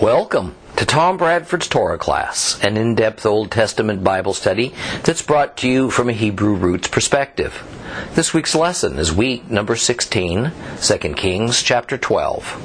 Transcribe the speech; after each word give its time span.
Welcome 0.00 0.54
to 0.76 0.86
Tom 0.86 1.18
Bradford's 1.18 1.68
Torah 1.68 1.98
class, 1.98 2.58
an 2.64 2.78
in 2.78 2.94
depth 2.94 3.26
Old 3.26 3.50
Testament 3.50 4.02
Bible 4.02 4.32
study 4.32 4.72
that's 5.02 5.20
brought 5.20 5.58
to 5.58 5.68
you 5.68 5.90
from 5.90 6.08
a 6.08 6.14
Hebrew 6.14 6.54
roots 6.54 6.88
perspective. 6.88 7.62
This 8.14 8.32
week's 8.32 8.54
lesson 8.54 8.98
is 8.98 9.12
week 9.12 9.50
number 9.50 9.76
16, 9.76 10.52
2 10.80 10.98
Kings 11.16 11.62
chapter 11.62 11.98
12. 11.98 12.56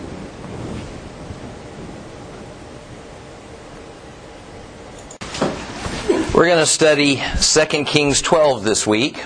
We're 6.33 6.46
going 6.46 6.60
to 6.60 6.65
study 6.65 7.22
2 7.42 7.83
Kings 7.83 8.22
12 8.22 8.63
this 8.63 8.88
week, 8.88 9.17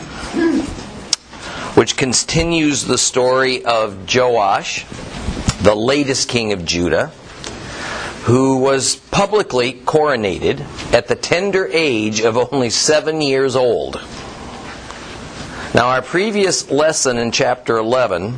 which 1.76 1.96
continues 1.96 2.86
the 2.86 2.98
story 2.98 3.64
of 3.64 4.12
Joash, 4.12 4.88
the 5.62 5.76
latest 5.76 6.28
king 6.28 6.54
of 6.54 6.66
Judah, 6.66 7.12
who 8.23 8.57
was 8.57 8.96
publicly 8.96 9.73
coronated 9.73 10.61
at 10.93 11.07
the 11.07 11.15
tender 11.15 11.68
age 11.71 12.21
of 12.21 12.37
only 12.37 12.69
seven 12.69 13.21
years 13.21 13.55
old. 13.55 13.96
Now, 15.73 15.89
our 15.89 16.01
previous 16.01 16.69
lesson 16.69 17.18
in 17.18 17.32
chapter 17.32 17.77
11 17.77 18.37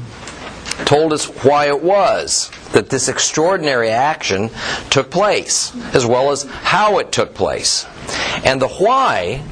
told 0.86 1.14
us 1.14 1.26
why 1.44 1.68
it 1.68 1.82
was 1.82 2.52
that 2.74 2.90
this 2.90 3.08
extraordinary 3.08 3.90
action 3.90 4.50
took 4.90 5.10
place, 5.10 5.76
as 5.94 6.06
well 6.06 6.32
as 6.32 6.44
how 6.44 7.00
it 7.00 7.12
took 7.12 7.34
place. 7.34 7.86
And 8.44 8.62
the 8.62 8.68
why 8.68 9.44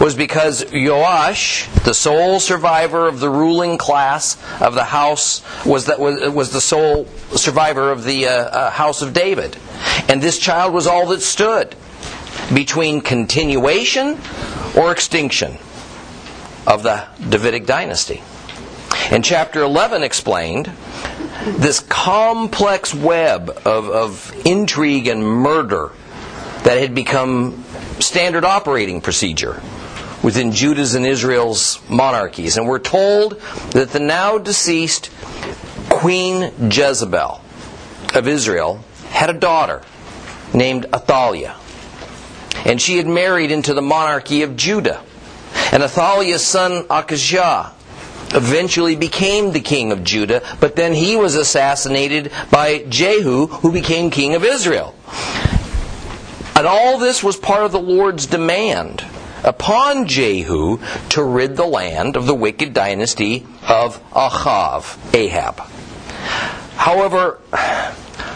was 0.00 0.14
because 0.14 0.64
Joash, 0.72 1.68
the 1.84 1.94
sole 1.94 2.40
survivor 2.40 3.06
of 3.06 3.20
the 3.20 3.30
ruling 3.30 3.78
class 3.78 4.36
of 4.60 4.74
the 4.74 4.84
house, 4.84 5.42
was 5.64 5.86
that 5.86 5.98
was, 5.98 6.30
was 6.30 6.52
the 6.52 6.60
sole 6.60 7.06
survivor 7.34 7.90
of 7.90 8.04
the 8.04 8.26
uh, 8.26 8.30
uh, 8.30 8.70
house 8.70 9.02
of 9.02 9.12
David, 9.12 9.56
and 10.08 10.22
this 10.22 10.38
child 10.38 10.72
was 10.72 10.86
all 10.86 11.06
that 11.06 11.20
stood 11.20 11.74
between 12.54 13.00
continuation 13.00 14.18
or 14.76 14.92
extinction 14.92 15.58
of 16.66 16.82
the 16.82 17.06
Davidic 17.28 17.66
dynasty. 17.66 18.22
And 19.10 19.24
chapter 19.24 19.62
11 19.62 20.02
explained 20.02 20.70
this 21.44 21.80
complex 21.80 22.94
web 22.94 23.50
of, 23.64 23.88
of 23.88 24.46
intrigue 24.46 25.06
and 25.06 25.24
murder 25.24 25.92
that 26.64 26.78
had 26.78 26.94
become 26.94 27.64
standard 28.00 28.44
operating 28.44 29.00
procedure 29.00 29.60
within 30.22 30.52
Judah's 30.52 30.94
and 30.94 31.06
Israel's 31.06 31.80
monarchies. 31.88 32.56
And 32.56 32.66
we're 32.66 32.78
told 32.78 33.40
that 33.72 33.90
the 33.90 34.00
now 34.00 34.38
deceased 34.38 35.10
Queen 35.88 36.52
Jezebel 36.70 37.40
of 38.14 38.28
Israel 38.28 38.84
had 39.10 39.30
a 39.30 39.34
daughter 39.34 39.82
named 40.52 40.86
Athaliah. 40.92 41.56
And 42.64 42.80
she 42.80 42.96
had 42.96 43.06
married 43.06 43.50
into 43.50 43.74
the 43.74 43.82
monarchy 43.82 44.42
of 44.42 44.56
Judah. 44.56 45.02
And 45.72 45.82
Athaliah's 45.82 46.44
son 46.44 46.84
Akijah 46.84 47.72
eventually 48.34 48.96
became 48.96 49.52
the 49.52 49.60
king 49.60 49.92
of 49.92 50.04
Judah, 50.04 50.42
but 50.60 50.76
then 50.76 50.92
he 50.92 51.16
was 51.16 51.34
assassinated 51.34 52.30
by 52.50 52.84
Jehu, 52.88 53.46
who 53.46 53.72
became 53.72 54.10
king 54.10 54.34
of 54.34 54.44
Israel. 54.44 54.94
And 56.58 56.66
all 56.66 56.98
this 56.98 57.22
was 57.22 57.36
part 57.36 57.62
of 57.62 57.70
the 57.70 57.78
Lord's 57.78 58.26
demand 58.26 59.04
upon 59.44 60.08
Jehu 60.08 60.80
to 61.10 61.22
rid 61.22 61.56
the 61.56 61.64
land 61.64 62.16
of 62.16 62.26
the 62.26 62.34
wicked 62.34 62.74
dynasty 62.74 63.46
of 63.62 64.02
Achav, 64.10 64.98
Ahab. 65.14 65.60
However, 66.74 67.38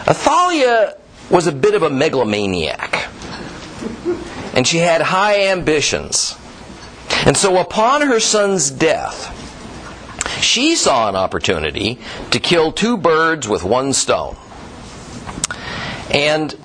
Athaliah 0.07 0.95
was 1.29 1.47
a 1.47 1.51
bit 1.51 1.73
of 1.73 1.83
a 1.83 1.89
megalomaniac, 1.89 3.09
and 4.53 4.65
she 4.65 4.77
had 4.77 5.01
high 5.01 5.47
ambitions. 5.47 6.37
And 7.25 7.35
so, 7.35 7.57
upon 7.57 8.03
her 8.03 8.21
son's 8.21 8.71
death, 8.71 9.37
she 10.41 10.77
saw 10.77 11.09
an 11.09 11.17
opportunity 11.17 11.99
to 12.31 12.39
kill 12.39 12.71
two 12.71 12.95
birds 12.95 13.49
with 13.49 13.65
one 13.65 13.91
stone. 13.91 14.37
And 16.09 16.55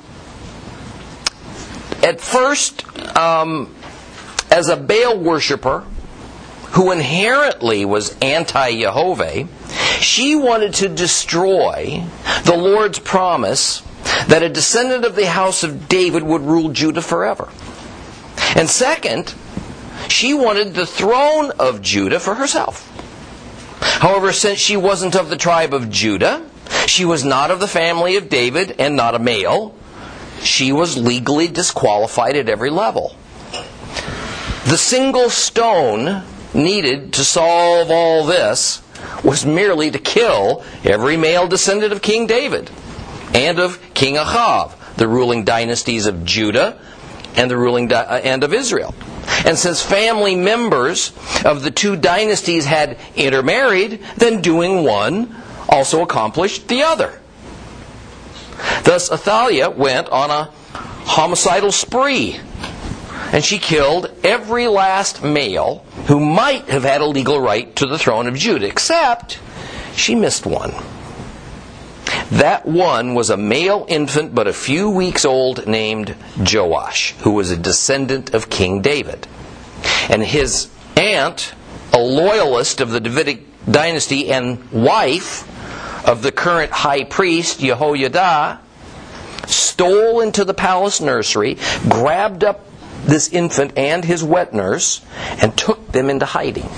at 2.02 2.20
first, 2.20 2.84
um, 3.16 3.74
as 4.50 4.68
a 4.68 4.76
Baal 4.76 5.18
worshiper 5.18 5.84
who 6.72 6.92
inherently 6.92 7.84
was 7.84 8.16
anti 8.20 8.80
Jehovah, 8.80 9.48
she 10.00 10.36
wanted 10.36 10.74
to 10.74 10.88
destroy 10.88 12.04
the 12.44 12.56
Lord's 12.56 12.98
promise 12.98 13.82
that 14.28 14.42
a 14.42 14.48
descendant 14.48 15.04
of 15.04 15.16
the 15.16 15.26
house 15.26 15.62
of 15.62 15.88
David 15.88 16.22
would 16.22 16.42
rule 16.42 16.70
Judah 16.70 17.02
forever. 17.02 17.48
And 18.54 18.68
second, 18.68 19.34
she 20.08 20.34
wanted 20.34 20.74
the 20.74 20.86
throne 20.86 21.52
of 21.58 21.82
Judah 21.82 22.20
for 22.20 22.34
herself. 22.34 22.94
However, 23.80 24.32
since 24.32 24.58
she 24.58 24.76
wasn't 24.76 25.16
of 25.16 25.28
the 25.28 25.36
tribe 25.36 25.74
of 25.74 25.90
Judah, 25.90 26.44
she 26.86 27.04
was 27.04 27.24
not 27.24 27.50
of 27.50 27.60
the 27.60 27.68
family 27.68 28.16
of 28.16 28.28
David 28.28 28.76
and 28.78 28.96
not 28.96 29.14
a 29.14 29.18
male, 29.18 29.74
she 30.42 30.72
was 30.72 30.96
legally 30.96 31.48
disqualified 31.48 32.36
at 32.36 32.48
every 32.48 32.70
level. 32.70 33.14
The 34.66 34.76
single 34.76 35.30
stone 35.30 36.22
needed 36.54 37.12
to 37.14 37.24
solve 37.24 37.90
all 37.90 38.24
this 38.24 38.82
was 39.22 39.44
merely 39.46 39.90
to 39.90 39.98
kill 39.98 40.64
every 40.84 41.16
male 41.16 41.46
descendant 41.46 41.92
of 41.92 42.02
King 42.02 42.26
David 42.26 42.70
and 43.34 43.58
of 43.58 43.80
King 43.94 44.16
Ahav, 44.16 44.72
the 44.96 45.08
ruling 45.08 45.44
dynasties 45.44 46.06
of 46.06 46.24
Judah 46.24 46.80
and 47.36 47.50
the 47.50 47.56
ruling 47.56 47.88
di- 47.88 47.94
uh, 47.96 48.18
and 48.18 48.42
of 48.42 48.52
Israel. 48.52 48.94
And 49.44 49.56
since 49.56 49.82
family 49.82 50.34
members 50.34 51.12
of 51.44 51.62
the 51.62 51.70
two 51.70 51.96
dynasties 51.96 52.64
had 52.64 52.98
intermarried, 53.14 54.00
then 54.16 54.40
doing 54.40 54.84
one 54.84 55.34
also 55.68 56.02
accomplished 56.02 56.68
the 56.68 56.82
other. 56.82 57.20
Thus, 58.84 59.10
Athaliah 59.10 59.70
went 59.70 60.08
on 60.08 60.30
a 60.30 60.50
homicidal 61.04 61.72
spree 61.72 62.40
and 63.32 63.44
she 63.44 63.58
killed 63.58 64.10
every 64.24 64.68
last 64.68 65.22
male 65.22 65.84
who 66.06 66.18
might 66.18 66.68
have 66.68 66.82
had 66.82 67.00
a 67.00 67.06
legal 67.06 67.40
right 67.40 67.74
to 67.76 67.86
the 67.86 67.98
throne 67.98 68.26
of 68.26 68.34
Judah, 68.34 68.66
except 68.66 69.38
she 69.94 70.14
missed 70.14 70.46
one. 70.46 70.72
That 72.30 72.66
one 72.66 73.14
was 73.14 73.30
a 73.30 73.36
male 73.36 73.84
infant 73.88 74.34
but 74.34 74.46
a 74.46 74.52
few 74.52 74.88
weeks 74.88 75.24
old 75.24 75.66
named 75.66 76.14
Joash, 76.38 77.14
who 77.20 77.32
was 77.32 77.50
a 77.50 77.56
descendant 77.56 78.34
of 78.34 78.48
King 78.48 78.80
David. 78.80 79.26
And 80.08 80.22
his 80.22 80.70
aunt, 80.96 81.52
a 81.92 81.98
loyalist 81.98 82.80
of 82.80 82.90
the 82.90 83.00
Davidic 83.00 83.44
dynasty 83.70 84.30
and 84.30 84.70
wife 84.70 85.46
of 86.08 86.22
the 86.22 86.32
current 86.32 86.72
high 86.72 87.04
priest, 87.04 87.60
Jehoiada, 87.60 88.60
stole 89.46 90.20
into 90.20 90.42
the 90.42 90.54
palace 90.54 91.02
nursery, 91.02 91.58
grabbed 91.86 92.44
up 92.44 92.64
this 93.04 93.28
infant 93.28 93.76
and 93.76 94.04
his 94.04 94.24
wet 94.24 94.54
nurse 94.54 95.02
and 95.42 95.56
took 95.56 95.92
them 95.92 96.08
into 96.08 96.24
hiding. 96.24 96.68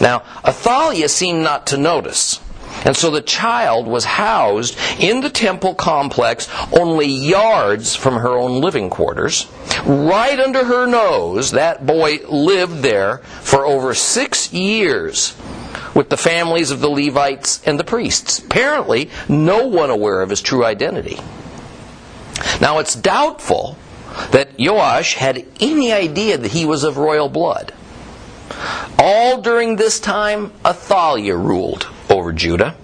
Now, 0.00 0.22
Athaliah 0.44 1.08
seemed 1.08 1.42
not 1.42 1.66
to 1.68 1.76
notice. 1.76 2.40
And 2.84 2.96
so 2.96 3.10
the 3.10 3.20
child 3.20 3.88
was 3.88 4.04
housed 4.04 4.78
in 5.00 5.22
the 5.22 5.30
temple 5.30 5.74
complex 5.74 6.48
only 6.72 7.06
yards 7.06 7.96
from 7.96 8.14
her 8.14 8.36
own 8.36 8.60
living 8.60 8.90
quarters. 8.90 9.48
Right 9.84 10.38
under 10.38 10.64
her 10.64 10.86
nose, 10.86 11.50
that 11.50 11.84
boy 11.84 12.18
lived 12.28 12.82
there 12.82 13.18
for 13.18 13.66
over 13.66 13.92
six 13.92 14.52
years 14.52 15.34
with 15.94 16.10
the 16.10 16.16
families 16.16 16.70
of 16.70 16.80
the 16.80 16.90
Levites 16.90 17.62
and 17.66 17.78
the 17.78 17.84
priests. 17.84 18.38
Apparently, 18.38 19.10
no 19.28 19.66
one 19.66 19.90
aware 19.90 20.22
of 20.22 20.30
his 20.30 20.42
true 20.42 20.64
identity. 20.64 21.18
Now, 22.60 22.78
it's 22.78 22.94
doubtful 22.94 23.78
that 24.30 24.50
Joash 24.58 25.14
had 25.14 25.44
any 25.60 25.92
idea 25.92 26.38
that 26.38 26.52
he 26.52 26.64
was 26.64 26.84
of 26.84 26.96
royal 26.96 27.28
blood. 27.28 27.72
All 28.98 29.40
during 29.40 29.76
this 29.76 30.00
time, 30.00 30.52
Athaliah 30.64 31.36
ruled 31.36 31.88
over 32.08 32.32
Judah 32.32 32.76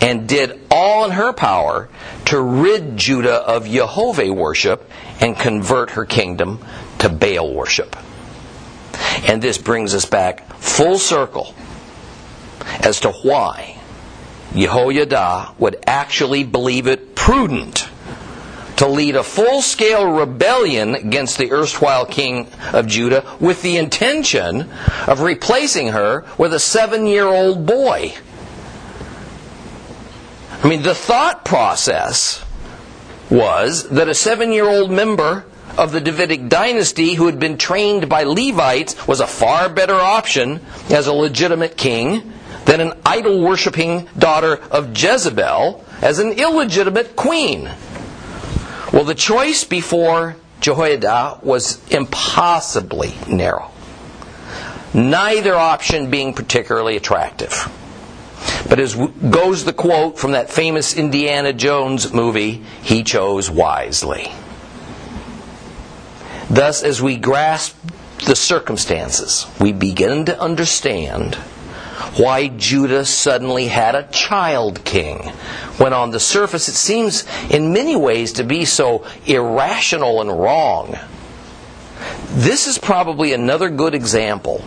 and 0.00 0.28
did 0.28 0.60
all 0.70 1.04
in 1.04 1.12
her 1.12 1.32
power 1.32 1.88
to 2.26 2.40
rid 2.40 2.96
Judah 2.96 3.36
of 3.36 3.66
Jehovah 3.66 4.32
worship 4.32 4.88
and 5.20 5.36
convert 5.36 5.90
her 5.90 6.04
kingdom 6.04 6.64
to 6.98 7.08
Baal 7.08 7.52
worship. 7.52 7.96
And 9.26 9.42
this 9.42 9.58
brings 9.58 9.94
us 9.94 10.04
back 10.04 10.54
full 10.54 10.98
circle 10.98 11.54
as 12.80 13.00
to 13.00 13.10
why 13.10 13.78
Jehoiada 14.54 15.54
would 15.58 15.76
actually 15.86 16.44
believe 16.44 16.86
it 16.86 17.14
prudent 17.14 17.88
to 18.76 18.88
lead 18.88 19.16
a 19.16 19.22
full 19.22 19.62
scale 19.62 20.10
rebellion 20.10 20.94
against 20.94 21.38
the 21.38 21.52
erstwhile 21.52 22.04
king 22.04 22.48
of 22.72 22.86
Judah 22.86 23.24
with 23.38 23.62
the 23.62 23.76
intention 23.76 24.68
of 25.06 25.20
replacing 25.20 25.88
her 25.88 26.24
with 26.36 26.52
a 26.52 26.58
seven 26.58 27.06
year 27.06 27.26
old 27.26 27.64
boy. 27.64 28.12
I 30.62 30.68
mean, 30.68 30.82
the 30.82 30.94
thought 30.94 31.44
process 31.44 32.44
was 33.30 33.88
that 33.90 34.08
a 34.08 34.14
seven 34.14 34.52
year 34.52 34.66
old 34.68 34.90
member 34.90 35.44
of 35.78 35.92
the 35.92 36.00
Davidic 36.00 36.48
dynasty 36.48 37.14
who 37.14 37.26
had 37.26 37.38
been 37.38 37.56
trained 37.56 38.08
by 38.08 38.24
Levites 38.24 39.06
was 39.06 39.20
a 39.20 39.26
far 39.26 39.68
better 39.68 39.94
option 39.94 40.60
as 40.90 41.06
a 41.06 41.12
legitimate 41.12 41.76
king 41.76 42.32
than 42.64 42.80
an 42.80 42.92
idol 43.04 43.40
worshipping 43.40 44.08
daughter 44.18 44.56
of 44.70 44.96
Jezebel 44.96 45.84
as 46.00 46.18
an 46.18 46.32
illegitimate 46.32 47.16
queen. 47.16 47.70
Well, 48.92 49.04
the 49.04 49.14
choice 49.14 49.64
before 49.64 50.36
Jehoiada 50.60 51.40
was 51.42 51.80
impossibly 51.90 53.14
narrow, 53.26 53.70
neither 54.94 55.54
option 55.54 56.10
being 56.10 56.34
particularly 56.34 56.96
attractive. 56.96 57.70
But 58.68 58.78
as 58.78 58.94
goes 58.94 59.64
the 59.64 59.72
quote 59.72 60.18
from 60.18 60.32
that 60.32 60.50
famous 60.50 60.94
Indiana 60.94 61.52
Jones 61.52 62.12
movie, 62.12 62.62
he 62.82 63.02
chose 63.02 63.50
wisely. 63.50 64.32
Thus, 66.48 66.82
as 66.82 67.00
we 67.00 67.16
grasp 67.16 67.76
the 68.26 68.36
circumstances, 68.36 69.46
we 69.60 69.72
begin 69.72 70.26
to 70.26 70.40
understand 70.40 71.38
why 72.16 72.48
Judah 72.48 73.04
suddenly 73.04 73.68
had 73.68 73.94
a 73.94 74.08
child 74.08 74.84
king, 74.84 75.18
when 75.78 75.92
on 75.92 76.10
the 76.10 76.20
surface 76.20 76.68
it 76.68 76.74
seems 76.74 77.24
in 77.50 77.72
many 77.72 77.96
ways 77.96 78.34
to 78.34 78.44
be 78.44 78.64
so 78.64 79.06
irrational 79.26 80.20
and 80.20 80.30
wrong. 80.30 80.98
This 82.30 82.66
is 82.66 82.78
probably 82.78 83.32
another 83.32 83.68
good 83.68 83.94
example 83.94 84.64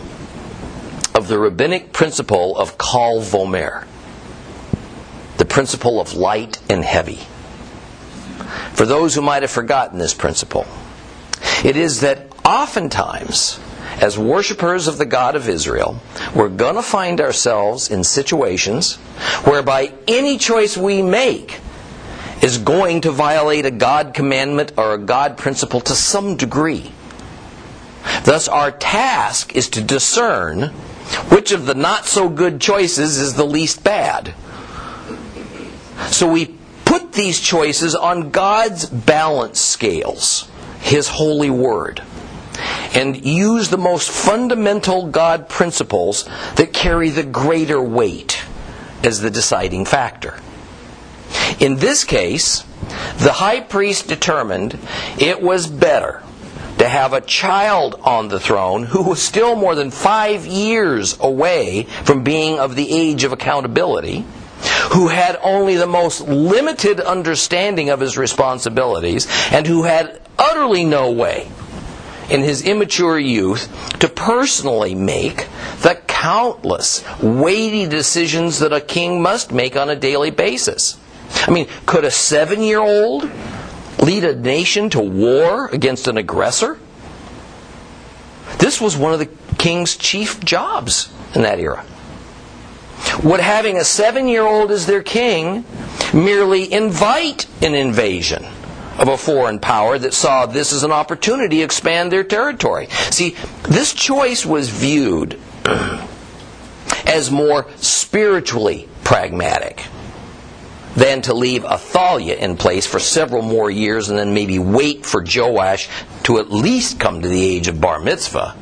of 1.14 1.28
the 1.28 1.38
rabbinic 1.38 1.92
principle 1.92 2.56
of 2.56 2.78
kal 2.78 3.20
v'chomer, 3.20 3.86
the 5.38 5.44
principle 5.44 6.00
of 6.00 6.14
light 6.14 6.60
and 6.70 6.84
heavy. 6.84 7.20
For 8.74 8.86
those 8.86 9.14
who 9.14 9.22
might 9.22 9.42
have 9.42 9.50
forgotten 9.50 9.98
this 9.98 10.14
principle, 10.14 10.66
it 11.64 11.76
is 11.76 12.00
that 12.00 12.26
oftentimes 12.44 13.58
as 14.00 14.18
worshippers 14.18 14.88
of 14.88 14.98
the 14.98 15.06
God 15.06 15.36
of 15.36 15.48
Israel, 15.48 16.00
we're 16.34 16.50
going 16.50 16.74
to 16.74 16.82
find 16.82 17.20
ourselves 17.20 17.90
in 17.90 18.04
situations 18.04 18.96
whereby 19.44 19.92
any 20.06 20.36
choice 20.36 20.76
we 20.76 21.02
make 21.02 21.60
is 22.42 22.58
going 22.58 23.00
to 23.00 23.10
violate 23.10 23.64
a 23.64 23.70
God 23.70 24.12
commandment 24.12 24.72
or 24.76 24.94
a 24.94 24.98
God 24.98 25.38
principle 25.38 25.80
to 25.80 25.94
some 25.94 26.36
degree. 26.36 26.92
Thus, 28.24 28.48
our 28.48 28.70
task 28.70 29.56
is 29.56 29.68
to 29.70 29.82
discern 29.82 30.68
which 31.30 31.52
of 31.52 31.66
the 31.66 31.74
not 31.74 32.04
so 32.04 32.28
good 32.28 32.60
choices 32.60 33.16
is 33.16 33.34
the 33.34 33.46
least 33.46 33.82
bad. 33.82 34.34
So 36.08 36.30
we 36.30 36.54
put 36.84 37.12
these 37.12 37.40
choices 37.40 37.94
on 37.94 38.30
God's 38.30 38.86
balance 38.86 39.58
scales, 39.58 40.48
His 40.80 41.08
holy 41.08 41.50
word 41.50 42.02
and 42.94 43.24
use 43.24 43.68
the 43.68 43.78
most 43.78 44.10
fundamental 44.10 45.06
God 45.08 45.48
principles 45.48 46.24
that 46.56 46.72
carry 46.72 47.10
the 47.10 47.22
greater 47.22 47.80
weight 47.80 48.42
as 49.02 49.20
the 49.20 49.30
deciding 49.30 49.84
factor. 49.84 50.38
In 51.60 51.76
this 51.76 52.04
case, 52.04 52.64
the 53.18 53.32
high 53.32 53.60
priest 53.60 54.08
determined 54.08 54.78
it 55.18 55.40
was 55.40 55.66
better 55.66 56.22
to 56.78 56.88
have 56.88 57.12
a 57.12 57.20
child 57.20 57.98
on 58.04 58.28
the 58.28 58.40
throne 58.40 58.82
who 58.84 59.02
was 59.02 59.22
still 59.22 59.56
more 59.56 59.74
than 59.74 59.90
five 59.90 60.46
years 60.46 61.16
away 61.20 61.84
from 62.04 62.22
being 62.22 62.58
of 62.58 62.76
the 62.76 62.92
age 62.92 63.24
of 63.24 63.32
accountability, 63.32 64.24
who 64.92 65.08
had 65.08 65.38
only 65.42 65.76
the 65.76 65.86
most 65.86 66.20
limited 66.22 67.00
understanding 67.00 67.88
of 67.90 68.00
his 68.00 68.18
responsibilities, 68.18 69.26
and 69.50 69.66
who 69.66 69.84
had 69.84 70.20
utterly 70.38 70.84
no 70.84 71.10
way 71.10 71.48
in 72.30 72.42
his 72.42 72.62
immature 72.62 73.18
youth 73.18 73.68
to 74.00 74.08
personally 74.08 74.94
make 74.94 75.46
the 75.82 76.00
countless 76.06 77.04
weighty 77.22 77.86
decisions 77.86 78.58
that 78.58 78.72
a 78.72 78.80
king 78.80 79.22
must 79.22 79.52
make 79.52 79.76
on 79.76 79.88
a 79.90 79.96
daily 79.96 80.30
basis. 80.30 80.98
I 81.46 81.50
mean, 81.50 81.68
could 81.86 82.04
a 82.04 82.10
seven 82.10 82.62
year 82.62 82.80
old 82.80 83.30
lead 83.98 84.24
a 84.24 84.34
nation 84.34 84.90
to 84.90 85.00
war 85.00 85.68
against 85.68 86.08
an 86.08 86.16
aggressor? 86.16 86.78
This 88.58 88.80
was 88.80 88.96
one 88.96 89.12
of 89.12 89.18
the 89.18 89.28
king's 89.58 89.96
chief 89.96 90.40
jobs 90.44 91.12
in 91.34 91.42
that 91.42 91.58
era. 91.58 91.84
Would 93.22 93.40
having 93.40 93.76
a 93.76 93.84
seven 93.84 94.28
year 94.28 94.42
old 94.42 94.70
as 94.70 94.86
their 94.86 95.02
king 95.02 95.64
merely 96.12 96.72
invite 96.72 97.46
an 97.62 97.74
invasion? 97.74 98.44
Of 98.98 99.08
a 99.08 99.16
foreign 99.16 99.58
power 99.58 99.98
that 99.98 100.14
saw 100.14 100.46
this 100.46 100.72
as 100.72 100.82
an 100.82 100.92
opportunity 100.92 101.58
to 101.58 101.62
expand 101.62 102.10
their 102.10 102.24
territory. 102.24 102.88
See, 103.10 103.36
this 103.68 103.92
choice 103.92 104.46
was 104.46 104.68
viewed 104.68 105.38
as 107.06 107.30
more 107.30 107.66
spiritually 107.76 108.88
pragmatic 109.04 109.84
than 110.96 111.20
to 111.22 111.34
leave 111.34 111.64
Athaliah 111.64 112.36
in 112.36 112.56
place 112.56 112.86
for 112.86 112.98
several 112.98 113.42
more 113.42 113.70
years 113.70 114.08
and 114.08 114.18
then 114.18 114.32
maybe 114.32 114.58
wait 114.58 115.04
for 115.04 115.22
Joash 115.22 115.88
to 116.22 116.38
at 116.38 116.50
least 116.50 116.98
come 116.98 117.20
to 117.20 117.28
the 117.28 117.40
age 117.40 117.68
of 117.68 117.80
bar 117.80 118.00
mitzvah. 118.00 118.56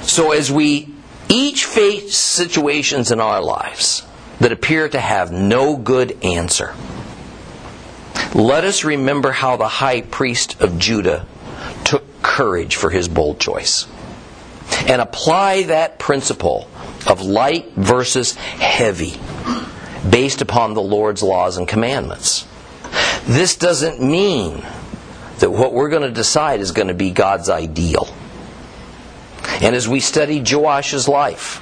So 0.00 0.32
as 0.32 0.50
we 0.50 0.94
each 1.28 1.66
face 1.66 2.16
situations 2.16 3.12
in 3.12 3.20
our 3.20 3.42
lives 3.42 4.02
that 4.40 4.50
appear 4.50 4.88
to 4.88 4.98
have 4.98 5.30
no 5.30 5.76
good 5.76 6.16
answer, 6.24 6.74
let 8.34 8.64
us 8.64 8.84
remember 8.84 9.32
how 9.32 9.56
the 9.56 9.68
high 9.68 10.02
priest 10.02 10.60
of 10.60 10.78
Judah 10.78 11.26
took 11.84 12.22
courage 12.22 12.76
for 12.76 12.90
his 12.90 13.08
bold 13.08 13.40
choice 13.40 13.86
and 14.86 15.00
apply 15.00 15.64
that 15.64 15.98
principle 15.98 16.68
of 17.06 17.22
light 17.22 17.72
versus 17.72 18.34
heavy 18.34 19.20
based 20.08 20.40
upon 20.40 20.74
the 20.74 20.82
Lord's 20.82 21.22
laws 21.22 21.56
and 21.56 21.66
commandments. 21.66 22.46
This 23.26 23.56
doesn't 23.56 24.00
mean 24.00 24.64
that 25.38 25.50
what 25.50 25.72
we're 25.72 25.88
going 25.88 26.02
to 26.02 26.10
decide 26.10 26.60
is 26.60 26.72
going 26.72 26.88
to 26.88 26.94
be 26.94 27.10
God's 27.10 27.48
ideal. 27.48 28.08
And 29.60 29.74
as 29.74 29.88
we 29.88 30.00
study 30.00 30.40
Joash's 30.40 31.08
life, 31.08 31.60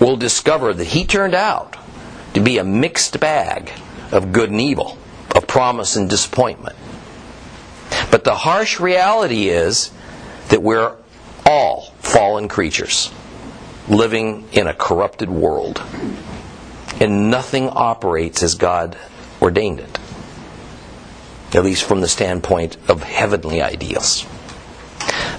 we'll 0.00 0.16
discover 0.16 0.72
that 0.72 0.84
he 0.84 1.04
turned 1.04 1.34
out 1.34 1.76
to 2.34 2.40
be 2.40 2.58
a 2.58 2.64
mixed 2.64 3.20
bag 3.20 3.70
of 4.10 4.32
good 4.32 4.50
and 4.50 4.60
evil 4.60 4.98
promise 5.54 5.94
and 5.94 6.10
disappointment. 6.10 6.74
But 8.10 8.24
the 8.24 8.34
harsh 8.34 8.80
reality 8.80 9.50
is 9.50 9.92
that 10.48 10.60
we're 10.60 10.96
all 11.46 11.92
fallen 12.00 12.48
creatures 12.48 13.12
living 13.88 14.48
in 14.50 14.66
a 14.66 14.74
corrupted 14.74 15.30
world. 15.30 15.80
And 16.98 17.30
nothing 17.30 17.68
operates 17.68 18.42
as 18.42 18.56
God 18.56 18.98
ordained 19.40 19.78
it, 19.78 20.00
at 21.54 21.62
least 21.62 21.84
from 21.84 22.00
the 22.00 22.08
standpoint 22.08 22.76
of 22.88 23.04
heavenly 23.04 23.62
ideals. 23.62 24.26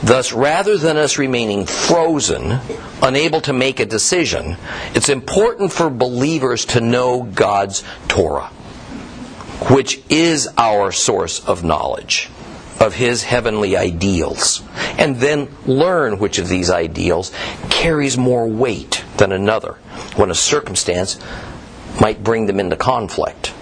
Thus, 0.01 0.31
rather 0.31 0.77
than 0.77 0.95
us 0.95 1.17
remaining 1.17 1.65
frozen, 1.65 2.62
unable 3.01 3.41
to 3.41 3.51
make 3.51 3.81
a 3.81 3.86
decision, 3.86 4.55
it's 4.93 5.10
important 5.10 5.74
for 5.74 5.89
believers 5.89 6.63
to 6.67 6.79
know 6.79 7.24
God's 7.24 7.84
Torah 8.07 8.50
which 9.69 10.01
is 10.09 10.47
our 10.57 10.91
source 10.91 11.45
of 11.47 11.63
knowledge 11.63 12.29
of 12.79 12.93
his 12.93 13.24
heavenly 13.24 13.77
ideals, 13.77 14.62
and 14.97 15.15
then 15.17 15.47
learn 15.65 16.19
which 16.19 16.39
of 16.39 16.50
these 16.50 16.69
ideals 16.69 17.31
carries 17.69 18.17
more 18.17 18.47
weight 18.47 19.03
than 19.17 19.31
another 19.31 19.74
when 20.15 20.29
a 20.29 20.35
circumstance 20.35 21.19
might 22.01 22.24
bring 22.24 22.45
them 22.45 22.59
into 22.59 22.75
conflict. 22.75 23.53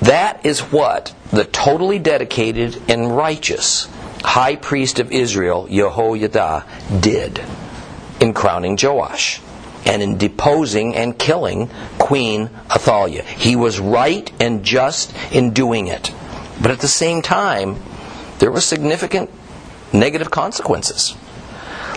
That 0.00 0.44
is 0.46 0.60
what 0.60 1.14
the 1.30 1.44
totally 1.44 1.98
dedicated 1.98 2.80
and 2.88 3.14
righteous 3.14 3.88
high 4.22 4.56
priest 4.56 4.98
of 4.98 5.12
Israel, 5.12 5.66
Jehoiada, 5.68 6.64
did 7.00 7.42
in 8.20 8.32
crowning 8.32 8.78
Joash 8.80 9.40
and 9.88 10.02
in 10.02 10.18
deposing 10.18 10.94
and 10.94 11.18
killing 11.18 11.70
Queen 11.98 12.50
Athaliah. 12.70 13.22
He 13.22 13.56
was 13.56 13.80
right 13.80 14.30
and 14.40 14.62
just 14.62 15.12
in 15.32 15.52
doing 15.52 15.88
it. 15.88 16.12
But 16.60 16.70
at 16.70 16.80
the 16.80 16.88
same 16.88 17.22
time, 17.22 17.76
there 18.38 18.52
were 18.52 18.60
significant 18.60 19.30
negative 19.92 20.30
consequences. 20.30 21.16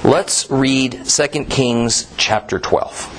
Let's 0.04 0.50
read 0.50 1.06
2 1.06 1.28
Kings 1.46 2.12
chapter 2.18 2.58
12. 2.60 3.18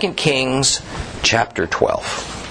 2 0.00 0.12
Kings 0.14 0.80
chapter 1.22 1.66
12. 1.66 2.41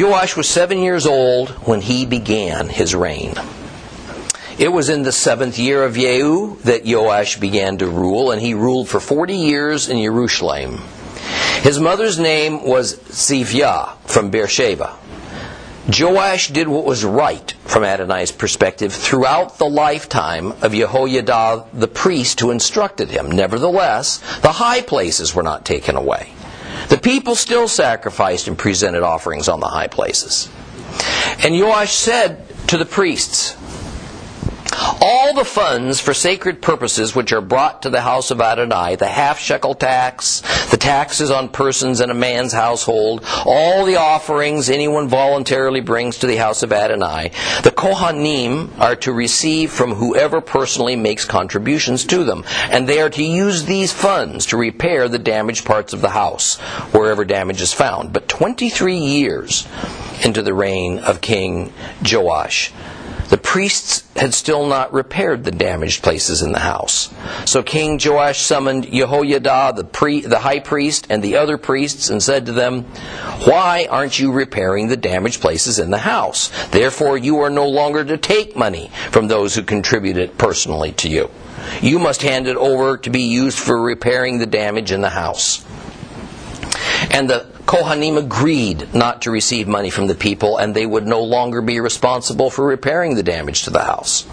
Joash 0.00 0.34
was 0.34 0.48
seven 0.48 0.78
years 0.78 1.04
old 1.04 1.50
when 1.66 1.82
he 1.82 2.06
began 2.06 2.70
his 2.70 2.94
reign. 2.94 3.34
It 4.58 4.72
was 4.72 4.88
in 4.88 5.02
the 5.02 5.12
seventh 5.12 5.58
year 5.58 5.84
of 5.84 5.94
Jehu 5.94 6.56
that 6.60 6.86
Joash 6.86 7.38
began 7.38 7.76
to 7.78 7.86
rule, 7.86 8.30
and 8.30 8.40
he 8.40 8.54
ruled 8.54 8.88
for 8.88 8.98
40 8.98 9.36
years 9.36 9.90
in 9.90 10.02
Jerusalem. 10.02 10.80
His 11.62 11.78
mother's 11.78 12.18
name 12.18 12.64
was 12.64 12.96
Zivyah 12.96 13.98
from 14.06 14.30
Beersheba. 14.30 14.96
Joash 15.86 16.48
did 16.48 16.68
what 16.68 16.86
was 16.86 17.04
right 17.04 17.52
from 17.64 17.84
Adonai's 17.84 18.32
perspective 18.32 18.94
throughout 18.94 19.58
the 19.58 19.68
lifetime 19.68 20.52
of 20.62 20.72
Jehoiada 20.72 21.66
the 21.74 21.88
priest 21.88 22.40
who 22.40 22.50
instructed 22.50 23.10
him. 23.10 23.30
Nevertheless, 23.30 24.18
the 24.40 24.52
high 24.52 24.80
places 24.80 25.34
were 25.34 25.42
not 25.42 25.66
taken 25.66 25.96
away. 25.96 26.32
The 26.90 26.98
people 26.98 27.36
still 27.36 27.68
sacrificed 27.68 28.48
and 28.48 28.58
presented 28.58 29.04
offerings 29.04 29.48
on 29.48 29.60
the 29.60 29.68
high 29.68 29.86
places. 29.86 30.50
And 31.42 31.54
Joash 31.54 31.92
said 31.92 32.44
to 32.68 32.76
the 32.76 32.84
priests, 32.84 33.56
all 35.00 35.34
the 35.34 35.44
funds 35.44 36.00
for 36.00 36.14
sacred 36.14 36.62
purposes 36.62 37.14
which 37.14 37.32
are 37.32 37.40
brought 37.40 37.82
to 37.82 37.90
the 37.90 38.00
house 38.00 38.30
of 38.30 38.40
Adonai, 38.40 38.96
the 38.96 39.06
half 39.06 39.38
shekel 39.38 39.74
tax, 39.74 40.42
the 40.70 40.76
taxes 40.76 41.30
on 41.30 41.48
persons 41.48 42.00
in 42.00 42.10
a 42.10 42.14
man's 42.14 42.52
household, 42.52 43.24
all 43.44 43.84
the 43.84 43.96
offerings 43.96 44.70
anyone 44.70 45.08
voluntarily 45.08 45.80
brings 45.80 46.18
to 46.18 46.26
the 46.26 46.36
house 46.36 46.62
of 46.62 46.72
Adonai, 46.72 47.30
the 47.62 47.70
Kohanim 47.70 48.78
are 48.78 48.96
to 48.96 49.12
receive 49.12 49.70
from 49.70 49.94
whoever 49.94 50.40
personally 50.40 50.96
makes 50.96 51.24
contributions 51.24 52.04
to 52.06 52.24
them, 52.24 52.44
and 52.70 52.88
they 52.88 53.00
are 53.00 53.10
to 53.10 53.24
use 53.24 53.64
these 53.64 53.92
funds 53.92 54.46
to 54.46 54.56
repair 54.56 55.08
the 55.08 55.18
damaged 55.18 55.64
parts 55.64 55.92
of 55.92 56.00
the 56.00 56.10
house, 56.10 56.58
wherever 56.92 57.24
damage 57.24 57.60
is 57.60 57.72
found. 57.72 58.12
But 58.12 58.28
23 58.28 58.96
years 58.96 59.66
into 60.24 60.42
the 60.42 60.54
reign 60.54 60.98
of 60.98 61.20
King 61.20 61.72
Joash, 62.04 62.72
the 63.30 63.38
priests 63.38 64.02
had 64.16 64.34
still 64.34 64.66
not 64.66 64.92
repaired 64.92 65.44
the 65.44 65.52
damaged 65.52 66.02
places 66.02 66.42
in 66.42 66.50
the 66.50 66.58
house. 66.58 67.14
So 67.46 67.62
King 67.62 67.98
Joash 68.04 68.40
summoned 68.40 68.90
Jehoiada, 68.92 69.72
the, 69.76 69.84
pre- 69.84 70.22
the 70.22 70.40
high 70.40 70.58
priest, 70.58 71.06
and 71.08 71.22
the 71.22 71.36
other 71.36 71.56
priests, 71.56 72.10
and 72.10 72.20
said 72.20 72.46
to 72.46 72.52
them, 72.52 72.82
Why 73.44 73.86
aren't 73.88 74.18
you 74.18 74.32
repairing 74.32 74.88
the 74.88 74.96
damaged 74.96 75.40
places 75.40 75.78
in 75.78 75.90
the 75.90 75.98
house? 75.98 76.50
Therefore, 76.70 77.16
you 77.16 77.38
are 77.38 77.50
no 77.50 77.68
longer 77.68 78.04
to 78.04 78.16
take 78.16 78.56
money 78.56 78.90
from 79.10 79.28
those 79.28 79.54
who 79.54 79.62
contribute 79.62 80.16
it 80.16 80.36
personally 80.36 80.92
to 80.94 81.08
you. 81.08 81.30
You 81.80 82.00
must 82.00 82.22
hand 82.22 82.48
it 82.48 82.56
over 82.56 82.96
to 82.98 83.10
be 83.10 83.22
used 83.22 83.58
for 83.58 83.80
repairing 83.80 84.38
the 84.38 84.46
damage 84.46 84.90
in 84.90 85.02
the 85.02 85.10
house. 85.10 85.64
And 87.10 87.28
the 87.28 87.46
Kohanim 87.66 88.16
agreed 88.16 88.94
not 88.94 89.22
to 89.22 89.30
receive 89.30 89.68
money 89.68 89.90
from 89.90 90.06
the 90.06 90.14
people, 90.14 90.58
and 90.58 90.74
they 90.74 90.86
would 90.86 91.06
no 91.06 91.22
longer 91.22 91.60
be 91.60 91.80
responsible 91.80 92.50
for 92.50 92.64
repairing 92.64 93.14
the 93.14 93.22
damage 93.22 93.64
to 93.64 93.70
the 93.70 93.84
house. 93.84 94.26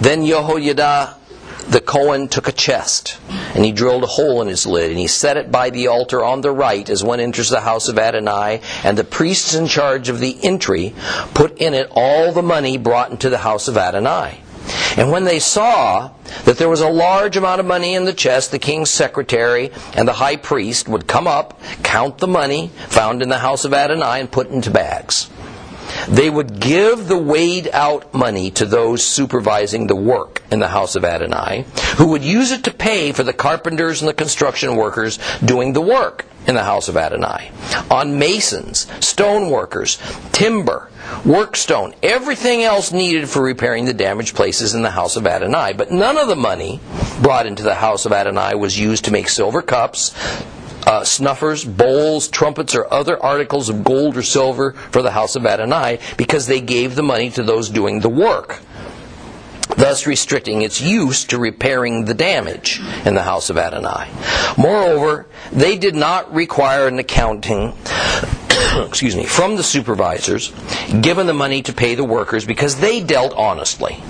Then 0.00 0.24
Jehoiada 0.24 1.16
the 1.68 1.80
Cohen 1.80 2.28
took 2.28 2.48
a 2.48 2.52
chest, 2.52 3.18
and 3.54 3.64
he 3.64 3.72
drilled 3.72 4.02
a 4.02 4.08
hole 4.08 4.42
in 4.42 4.48
its 4.48 4.66
lid, 4.66 4.90
and 4.90 4.98
he 4.98 5.06
set 5.06 5.36
it 5.36 5.50
by 5.50 5.70
the 5.70 5.86
altar 5.86 6.24
on 6.24 6.40
the 6.40 6.50
right 6.50 6.88
as 6.90 7.04
one 7.04 7.20
enters 7.20 7.50
the 7.50 7.60
house 7.60 7.88
of 7.88 7.98
Adonai, 7.98 8.60
and 8.84 8.98
the 8.98 9.04
priests 9.04 9.54
in 9.54 9.66
charge 9.66 10.08
of 10.08 10.18
the 10.18 10.36
entry 10.42 10.94
put 11.34 11.56
in 11.58 11.74
it 11.74 11.88
all 11.92 12.32
the 12.32 12.42
money 12.42 12.76
brought 12.76 13.10
into 13.10 13.30
the 13.30 13.38
house 13.38 13.68
of 13.68 13.76
Adonai. 13.76 14.40
And 14.96 15.10
when 15.10 15.24
they 15.24 15.38
saw 15.38 16.10
that 16.44 16.58
there 16.58 16.68
was 16.68 16.80
a 16.80 16.88
large 16.88 17.36
amount 17.36 17.60
of 17.60 17.66
money 17.66 17.94
in 17.94 18.04
the 18.04 18.12
chest, 18.12 18.50
the 18.50 18.58
king's 18.58 18.90
secretary 18.90 19.70
and 19.94 20.06
the 20.06 20.12
high 20.12 20.36
priest 20.36 20.88
would 20.88 21.06
come 21.06 21.26
up, 21.26 21.60
count 21.82 22.18
the 22.18 22.26
money 22.26 22.68
found 22.88 23.22
in 23.22 23.28
the 23.28 23.38
house 23.38 23.64
of 23.64 23.72
Adonai, 23.72 24.20
and 24.20 24.30
put 24.30 24.48
it 24.48 24.52
into 24.52 24.70
bags. 24.70 25.30
They 26.08 26.30
would 26.30 26.58
give 26.58 27.08
the 27.08 27.18
weighed 27.18 27.68
out 27.72 28.14
money 28.14 28.50
to 28.52 28.66
those 28.66 29.04
supervising 29.04 29.86
the 29.86 29.96
work 29.96 30.42
in 30.50 30.58
the 30.58 30.68
house 30.68 30.96
of 30.96 31.04
Adonai, 31.04 31.64
who 31.96 32.08
would 32.08 32.24
use 32.24 32.50
it 32.50 32.64
to 32.64 32.72
pay 32.72 33.12
for 33.12 33.22
the 33.22 33.32
carpenters 33.32 34.02
and 34.02 34.08
the 34.08 34.14
construction 34.14 34.76
workers 34.76 35.18
doing 35.44 35.72
the 35.72 35.80
work 35.80 36.26
in 36.46 36.54
the 36.54 36.64
house 36.64 36.88
of 36.88 36.96
Adonai. 36.96 37.50
On 37.90 38.18
masons, 38.18 38.86
stone 39.04 39.50
workers, 39.50 39.98
timber, 40.32 40.90
workstone, 41.24 41.94
everything 42.02 42.62
else 42.62 42.92
needed 42.92 43.28
for 43.28 43.42
repairing 43.42 43.84
the 43.84 43.94
damaged 43.94 44.34
places 44.34 44.74
in 44.74 44.82
the 44.82 44.90
house 44.90 45.16
of 45.16 45.26
Adonai. 45.26 45.72
But 45.74 45.90
none 45.90 46.16
of 46.16 46.28
the 46.28 46.36
money 46.36 46.80
brought 47.22 47.46
into 47.46 47.62
the 47.62 47.74
house 47.74 48.06
of 48.06 48.12
Adonai 48.12 48.54
was 48.54 48.78
used 48.78 49.04
to 49.04 49.12
make 49.12 49.28
silver 49.28 49.62
cups, 49.62 50.14
uh, 50.86 51.04
snuffers, 51.04 51.64
bowls, 51.64 52.28
trumpets, 52.28 52.74
or 52.74 52.92
other 52.92 53.22
articles 53.22 53.68
of 53.68 53.84
gold 53.84 54.16
or 54.16 54.22
silver 54.22 54.72
for 54.72 55.02
the 55.02 55.12
house 55.12 55.36
of 55.36 55.46
Adonai, 55.46 55.98
because 56.16 56.46
they 56.46 56.60
gave 56.60 56.96
the 56.96 57.02
money 57.02 57.30
to 57.30 57.42
those 57.42 57.68
doing 57.68 58.00
the 58.00 58.08
work, 58.08 58.60
thus 59.76 60.06
restricting 60.06 60.62
its 60.62 60.80
use 60.80 61.24
to 61.24 61.38
repairing 61.38 62.04
the 62.04 62.14
damage 62.14 62.80
in 63.04 63.14
the 63.14 63.22
house 63.22 63.50
of 63.50 63.58
Adonai. 63.58 64.08
Moreover, 64.56 65.26
they 65.52 65.76
did 65.76 65.94
not 65.94 66.32
require 66.34 66.88
an 66.88 66.98
accounting 66.98 67.74
excuse 68.86 69.16
me, 69.16 69.24
from 69.24 69.56
the 69.56 69.62
supervisors, 69.62 70.52
given 71.00 71.26
the 71.26 71.34
money 71.34 71.62
to 71.62 71.72
pay 71.72 71.94
the 71.94 72.04
workers 72.04 72.44
because 72.44 72.76
they 72.76 73.02
dealt 73.02 73.32
honestly. 73.34 74.02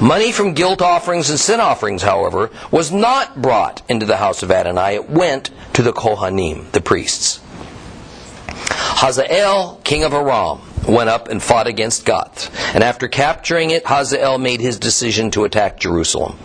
Money 0.00 0.32
from 0.32 0.54
guilt 0.54 0.82
offerings 0.82 1.30
and 1.30 1.38
sin 1.38 1.60
offerings, 1.60 2.02
however, 2.02 2.50
was 2.70 2.90
not 2.90 3.40
brought 3.40 3.82
into 3.88 4.06
the 4.06 4.16
house 4.16 4.42
of 4.42 4.50
Adonai. 4.50 4.94
It 4.94 5.10
went 5.10 5.50
to 5.74 5.82
the 5.82 5.92
Kohanim, 5.92 6.70
the 6.72 6.80
priests. 6.80 7.40
Hazael, 8.48 9.80
king 9.84 10.04
of 10.04 10.12
Aram, 10.12 10.60
went 10.86 11.10
up 11.10 11.28
and 11.28 11.42
fought 11.42 11.66
against 11.66 12.04
Gath. 12.04 12.50
And 12.74 12.84
after 12.84 13.08
capturing 13.08 13.70
it, 13.70 13.86
Hazael 13.86 14.38
made 14.38 14.60
his 14.60 14.78
decision 14.78 15.30
to 15.32 15.44
attack 15.44 15.78
Jerusalem. 15.78 16.38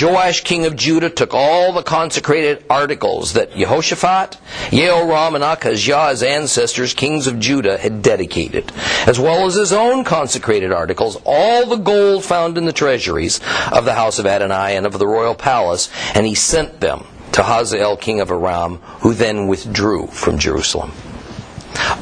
Joash, 0.00 0.42
king 0.42 0.66
of 0.66 0.76
Judah, 0.76 1.08
took 1.08 1.32
all 1.32 1.72
the 1.72 1.82
consecrated 1.82 2.64
articles 2.68 3.32
that 3.34 3.54
Jehoshaphat, 3.54 4.36
Jehoram, 4.70 5.34
and 5.34 5.44
Achazah, 5.44 6.10
his 6.10 6.22
ancestors, 6.22 6.92
kings 6.92 7.26
of 7.26 7.38
Judah, 7.38 7.78
had 7.78 8.02
dedicated, 8.02 8.70
as 9.06 9.18
well 9.18 9.46
as 9.46 9.54
his 9.54 9.72
own 9.72 10.04
consecrated 10.04 10.72
articles, 10.72 11.18
all 11.24 11.66
the 11.66 11.76
gold 11.76 12.24
found 12.24 12.58
in 12.58 12.66
the 12.66 12.72
treasuries 12.72 13.40
of 13.72 13.84
the 13.84 13.94
house 13.94 14.18
of 14.18 14.26
Adonai 14.26 14.76
and 14.76 14.84
of 14.86 14.98
the 14.98 15.06
royal 15.06 15.34
palace, 15.34 15.88
and 16.14 16.26
he 16.26 16.34
sent 16.34 16.80
them 16.80 17.06
to 17.32 17.42
Hazael, 17.42 17.96
king 17.96 18.20
of 18.20 18.30
Aram, 18.30 18.76
who 19.00 19.14
then 19.14 19.46
withdrew 19.46 20.06
from 20.08 20.38
Jerusalem. 20.38 20.92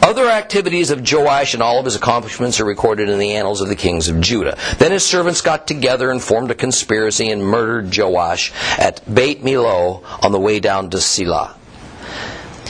Other 0.02 0.28
activities 0.28 0.90
of 0.90 1.10
Joash 1.10 1.54
and 1.54 1.62
all 1.62 1.78
of 1.78 1.84
his 1.84 1.96
accomplishments 1.96 2.60
are 2.60 2.64
recorded 2.64 3.08
in 3.08 3.18
the 3.18 3.32
annals 3.32 3.60
of 3.60 3.68
the 3.68 3.76
kings 3.76 4.08
of 4.08 4.20
Judah. 4.20 4.56
Then 4.78 4.92
his 4.92 5.04
servants 5.04 5.40
got 5.40 5.66
together 5.66 6.10
and 6.10 6.22
formed 6.22 6.50
a 6.50 6.54
conspiracy 6.54 7.30
and 7.30 7.42
murdered 7.42 7.96
Joash 7.96 8.52
at 8.78 9.02
Beit 9.12 9.44
Milo 9.44 10.02
on 10.22 10.32
the 10.32 10.40
way 10.40 10.60
down 10.60 10.90
to 10.90 10.98
Silah. 10.98 11.54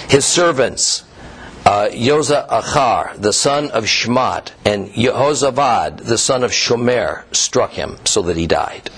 His 0.08 0.24
servants, 0.24 1.04
uh, 1.64 1.88
Achar, 1.90 3.20
the 3.20 3.32
son 3.32 3.70
of 3.70 3.84
Shmat, 3.84 4.52
and 4.64 4.88
Jehozabad, 4.90 6.04
the 6.04 6.18
son 6.18 6.44
of 6.44 6.50
Shomer, 6.50 7.24
struck 7.34 7.72
him 7.72 7.98
so 8.04 8.22
that 8.22 8.36
he 8.36 8.46
died. 8.46 8.90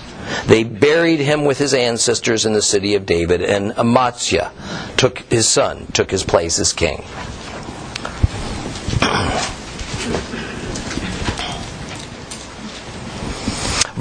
They 0.47 0.65
buried 0.65 1.21
him 1.21 1.45
with 1.45 1.59
his 1.59 1.73
ancestors 1.73 2.45
in 2.45 2.53
the 2.53 2.63
city 2.63 2.95
of 2.95 3.07
David, 3.07 3.43
and 3.43 3.73
Amaziah 3.79 4.51
took 4.97 5.19
his 5.19 5.47
son, 5.47 5.87
took 5.93 6.11
his 6.11 6.25
place 6.25 6.59
as 6.59 6.73
king. 6.73 7.05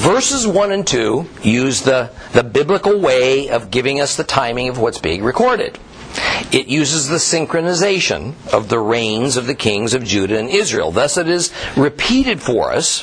Verses 0.05 0.45
1 0.45 0.71
and 0.71 0.85
2 0.85 1.27
use 1.41 1.81
the, 1.81 2.11
the 2.31 2.43
biblical 2.43 2.99
way 2.99 3.49
of 3.49 3.71
giving 3.71 3.99
us 3.99 4.15
the 4.15 4.23
timing 4.23 4.69
of 4.69 4.77
what's 4.77 4.99
being 4.99 5.23
recorded. 5.23 5.79
It 6.51 6.67
uses 6.67 7.07
the 7.07 7.15
synchronization 7.15 8.35
of 8.53 8.69
the 8.69 8.77
reigns 8.77 9.35
of 9.35 9.47
the 9.47 9.55
kings 9.55 9.95
of 9.95 10.03
Judah 10.03 10.37
and 10.37 10.47
Israel. 10.47 10.91
Thus, 10.91 11.17
it 11.17 11.27
is 11.27 11.51
repeated 11.75 12.39
for 12.39 12.71
us 12.71 13.01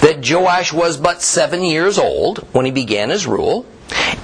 that 0.00 0.28
Joash 0.28 0.72
was 0.72 0.96
but 0.96 1.22
seven 1.22 1.62
years 1.62 2.00
old 2.00 2.38
when 2.50 2.64
he 2.64 2.72
began 2.72 3.10
his 3.10 3.28
rule, 3.28 3.64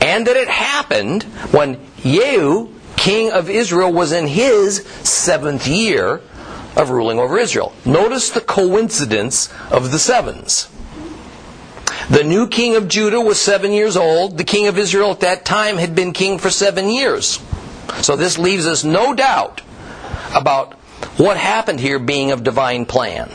and 0.00 0.26
that 0.26 0.37
it 0.37 0.49
happened 0.49 1.23
when 1.52 1.78
Jehu, 2.00 2.71
king 2.97 3.31
of 3.31 3.49
Israel, 3.49 3.92
was 3.92 4.11
in 4.11 4.26
his 4.26 4.85
seventh 5.04 5.69
year 5.69 6.23
of 6.76 6.90
ruling 6.90 7.21
over 7.21 7.38
Israel. 7.38 7.73
Notice 7.85 8.31
the 8.31 8.40
coincidence 8.40 9.49
of 9.71 9.92
the 9.92 10.00
sevens. 10.00 10.69
The 12.12 12.25
new 12.25 12.47
king 12.47 12.76
of 12.76 12.88
Judah 12.88 13.23
was 13.23 13.40
seven 13.40 13.73
years 13.73 13.97
old. 13.97 14.37
The 14.37 14.45
king 14.45 14.66
of 14.66 14.76
Israel 14.76 15.12
at 15.12 15.21
that 15.21 15.47
time 15.47 15.78
had 15.78 15.95
been 15.95 16.12
king 16.12 16.37
for 16.37 16.50
seven 16.50 16.90
years. 16.90 17.40
So 18.02 18.16
this 18.16 18.37
leaves 18.37 18.66
us 18.66 18.85
no 18.85 19.14
doubt 19.14 19.62
about 20.35 20.75
what 21.16 21.38
happened 21.38 21.81
here 21.81 21.99
being 21.99 22.31
of 22.31 22.45
divine 22.45 22.85
plan. 22.85 23.31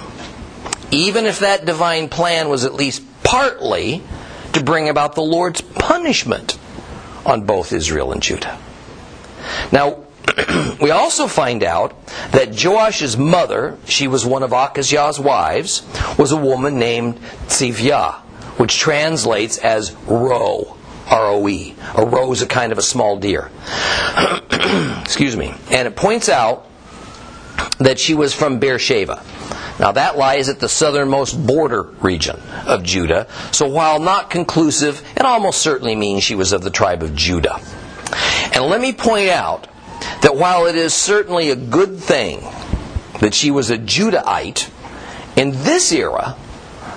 Even 0.91 1.25
if 1.25 1.39
that 1.39 1.65
divine 1.65 2.07
plan 2.07 2.49
was 2.49 2.65
at 2.65 2.75
least 2.75 3.01
partly 3.23 4.03
to 4.53 4.63
bring 4.63 4.89
about 4.89 5.15
the 5.15 5.23
Lord's 5.23 5.61
punishment 5.61 6.59
on 7.25 7.47
both 7.47 7.73
Israel 7.73 8.11
and 8.11 8.21
Judah. 8.21 8.59
Now, 9.71 10.03
we 10.79 10.91
also 10.91 11.25
find 11.25 11.63
out 11.63 12.05
that 12.29 12.51
Joash's 12.51 13.17
mother, 13.17 13.79
she 13.87 14.07
was 14.07 14.23
one 14.23 14.43
of 14.43 14.51
Akazya's 14.51 15.19
wives, 15.19 15.81
was 16.19 16.31
a 16.31 16.37
woman 16.37 16.77
named 16.77 17.15
Tzivya, 17.47 18.21
which 18.57 18.77
translates 18.77 19.57
as 19.57 19.93
roe, 20.07 20.75
R-O-E. 21.09 21.75
A 21.95 22.05
roe 22.05 22.31
is 22.31 22.41
a 22.41 22.47
kind 22.47 22.71
of 22.71 22.77
a 22.77 22.81
small 22.81 23.17
deer. 23.17 23.49
Excuse 25.01 25.37
me. 25.37 25.53
And 25.71 25.87
it 25.87 25.95
points 25.95 26.29
out 26.29 26.67
that 27.79 27.99
she 27.99 28.13
was 28.13 28.33
from 28.33 28.59
Beersheba. 28.59 29.23
Now 29.79 29.91
that 29.91 30.17
lies 30.17 30.49
at 30.49 30.59
the 30.59 30.67
southernmost 30.67 31.45
border 31.45 31.83
region 32.01 32.39
of 32.65 32.83
Judah, 32.83 33.27
so 33.51 33.67
while 33.67 33.99
not 33.99 34.29
conclusive, 34.29 35.03
it 35.15 35.23
almost 35.23 35.61
certainly 35.61 35.95
means 35.95 36.23
she 36.23 36.35
was 36.35 36.51
of 36.51 36.63
the 36.63 36.71
tribe 36.71 37.03
of 37.03 37.15
Judah. 37.15 37.61
And 38.53 38.65
let 38.65 38.81
me 38.81 38.91
point 38.91 39.29
out 39.29 39.67
that 40.23 40.35
while 40.35 40.65
it 40.65 40.75
is 40.75 40.93
certainly 40.93 41.51
a 41.51 41.55
good 41.55 41.97
thing 41.97 42.41
that 43.19 43.33
she 43.33 43.51
was 43.51 43.69
a 43.69 43.77
Judahite, 43.77 44.71
in 45.35 45.51
this 45.51 45.91
era, 45.91 46.35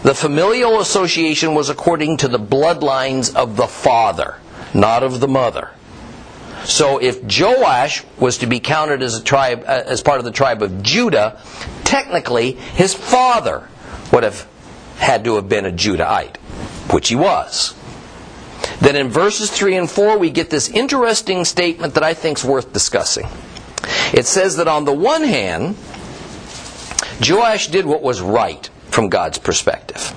the 0.03 0.15
familial 0.15 0.81
association 0.81 1.55
was 1.55 1.69
according 1.69 2.17
to 2.19 2.29
the 2.29 2.39
bloodlines 2.39 3.35
of 3.35 3.57
the 3.57 3.67
father, 3.67 4.37
not 4.73 5.03
of 5.03 5.21
the 5.21 5.29
mother. 5.29 5.71
So 6.65 6.99
if 6.99 7.23
Joash 7.23 8.05
was 8.19 8.39
to 8.39 8.47
be 8.47 8.61
counted 8.61 9.03
as 9.03 9.15
a 9.15 9.23
tribe 9.23 9.65
uh, 9.67 9.83
as 9.87 10.03
part 10.03 10.19
of 10.19 10.25
the 10.25 10.31
tribe 10.31 10.63
of 10.63 10.83
Judah, 10.83 11.41
technically 11.85 12.53
his 12.53 12.95
father 12.95 13.69
would 14.13 14.23
have 14.23 14.47
had 14.97 15.25
to 15.25 15.37
have 15.37 15.49
been 15.49 15.67
a 15.67 15.73
Judahite, 15.73 16.37
which 16.93 17.09
he 17.09 17.17
was. 17.17 17.75
Then 18.81 18.97
in 18.97 19.09
verses 19.09 19.51
3 19.51 19.77
and 19.77 19.91
4 19.91 20.19
we 20.19 20.31
get 20.31 20.51
this 20.51 20.69
interesting 20.69 21.45
statement 21.45 21.95
that 21.95 22.03
I 22.03 22.15
think 22.15 22.39
is 22.39 22.45
worth 22.45 22.73
discussing. 22.73 23.27
It 24.13 24.27
says 24.27 24.57
that 24.57 24.69
on 24.69 24.85
the 24.85 24.93
one 24.93 25.25
hand, 25.25 25.77
Joash 27.27 27.69
did 27.69 27.85
what 27.85 28.03
was 28.03 28.21
right 28.21 28.69
from 28.91 29.09
God's 29.09 29.39
perspective. 29.39 30.15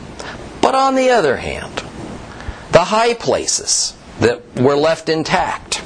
But 0.62 0.76
on 0.76 0.96
the 0.96 1.10
other 1.12 1.38
hand, 1.38 1.84
the 2.72 2.84
high 2.86 3.14
places 3.14 3.96
that 4.20 4.42
were 4.56 4.76
left 4.76 5.10
intact 5.10 5.82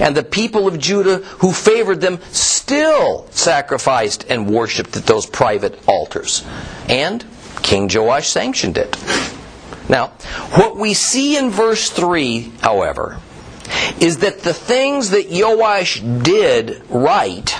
and 0.00 0.16
the 0.16 0.22
people 0.22 0.66
of 0.66 0.78
Judah 0.78 1.18
who 1.18 1.52
favored 1.52 2.00
them 2.00 2.20
still 2.30 3.26
sacrificed 3.30 4.26
and 4.30 4.48
worshipped 4.48 4.96
at 4.96 5.04
those 5.04 5.26
private 5.26 5.78
altars. 5.86 6.44
And 6.88 7.24
King 7.62 7.90
Joash 7.92 8.28
sanctioned 8.28 8.78
it. 8.78 8.96
Now, 9.88 10.08
what 10.54 10.76
we 10.76 10.94
see 10.94 11.36
in 11.36 11.50
verse 11.50 11.90
3, 11.90 12.52
however, 12.62 13.18
is 14.00 14.18
that 14.18 14.40
the 14.40 14.54
things 14.54 15.10
that 15.10 15.26
Joash 15.28 16.00
did 16.00 16.82
right 16.88 17.54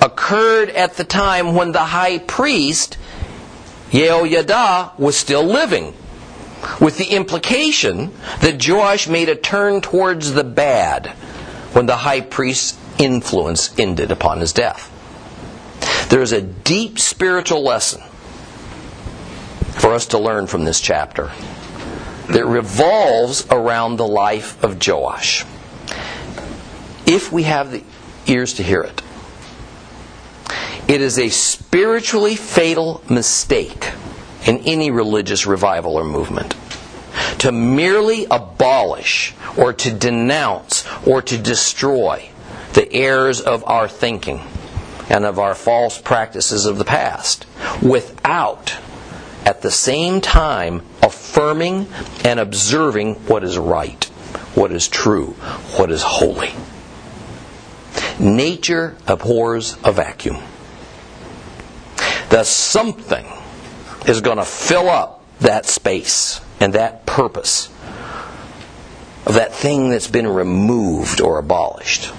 occurred 0.00 0.70
at 0.70 0.94
the 0.94 1.04
time 1.04 1.54
when 1.54 1.72
the 1.72 1.78
high 1.78 2.18
priest, 2.18 2.98
Yehoiada, 3.90 4.98
was 4.98 5.16
still 5.16 5.44
living. 5.44 5.94
With 6.80 6.96
the 6.96 7.06
implication 7.06 8.12
that 8.40 8.66
Joash 8.66 9.06
made 9.08 9.28
a 9.28 9.34
turn 9.34 9.80
towards 9.80 10.32
the 10.32 10.44
bad 10.44 11.08
when 11.72 11.86
the 11.86 11.96
high 11.96 12.22
priest's 12.22 12.78
influence 12.98 13.78
ended 13.78 14.10
upon 14.10 14.40
his 14.40 14.52
death. 14.52 14.90
There 16.08 16.22
is 16.22 16.32
a 16.32 16.40
deep 16.40 16.98
spiritual 16.98 17.62
lesson 17.62 18.00
for 19.72 19.92
us 19.92 20.06
to 20.06 20.18
learn 20.18 20.46
from 20.46 20.64
this 20.64 20.80
chapter 20.80 21.30
that 22.28 22.46
revolves 22.46 23.46
around 23.50 23.96
the 23.96 24.06
life 24.06 24.62
of 24.62 24.84
Joash. 24.86 25.44
If 27.06 27.30
we 27.30 27.42
have 27.42 27.70
the 27.70 27.82
ears 28.26 28.54
to 28.54 28.62
hear 28.62 28.80
it, 28.80 29.02
it 30.88 31.00
is 31.00 31.18
a 31.18 31.28
spiritually 31.28 32.36
fatal 32.36 33.02
mistake 33.08 33.90
in 34.46 34.58
any 34.58 34.90
religious 34.90 35.46
revival 35.46 35.96
or 35.96 36.04
movement 36.04 36.54
to 37.38 37.52
merely 37.52 38.26
abolish 38.30 39.34
or 39.56 39.72
to 39.72 39.92
denounce 39.92 40.86
or 41.06 41.22
to 41.22 41.38
destroy 41.38 42.28
the 42.74 42.92
errors 42.92 43.40
of 43.40 43.64
our 43.64 43.88
thinking 43.88 44.40
and 45.08 45.24
of 45.24 45.38
our 45.38 45.54
false 45.54 46.00
practices 46.00 46.66
of 46.66 46.78
the 46.78 46.84
past 46.84 47.46
without 47.82 48.76
at 49.44 49.62
the 49.62 49.70
same 49.70 50.20
time 50.20 50.82
affirming 51.02 51.86
and 52.24 52.40
observing 52.40 53.14
what 53.26 53.44
is 53.44 53.58
right, 53.58 54.04
what 54.54 54.72
is 54.72 54.88
true, 54.88 55.28
what 55.76 55.90
is 55.90 56.02
holy. 56.02 56.50
Nature 58.18 58.96
abhors 59.06 59.76
a 59.84 59.92
vacuum. 59.92 60.38
The 62.30 62.44
something 62.44 63.26
is 64.06 64.20
going 64.20 64.38
to 64.38 64.44
fill 64.44 64.88
up 64.88 65.24
that 65.40 65.66
space 65.66 66.40
and 66.60 66.74
that 66.74 67.06
purpose 67.06 67.68
of 69.26 69.34
that 69.34 69.54
thing 69.54 69.90
that's 69.90 70.08
been 70.08 70.28
removed 70.28 71.20
or 71.20 71.38
abolished. 71.38 72.12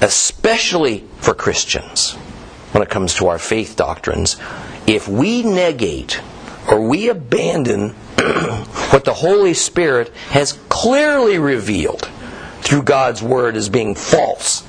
Especially 0.00 1.04
for 1.18 1.34
Christians 1.34 2.14
when 2.72 2.82
it 2.82 2.90
comes 2.90 3.14
to 3.14 3.28
our 3.28 3.38
faith 3.38 3.76
doctrines, 3.76 4.36
if 4.86 5.08
we 5.08 5.42
negate 5.42 6.20
or 6.68 6.86
we 6.86 7.08
abandon 7.08 7.90
what 8.90 9.04
the 9.04 9.14
Holy 9.14 9.54
Spirit 9.54 10.08
has 10.30 10.58
clearly 10.68 11.38
revealed 11.38 12.08
through 12.60 12.82
God's 12.82 13.22
Word 13.22 13.56
as 13.56 13.68
being 13.68 13.94
false, 13.94 14.66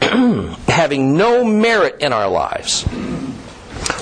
having 0.68 1.16
no 1.16 1.44
merit 1.44 2.00
in 2.00 2.12
our 2.12 2.28
lives, 2.28 2.84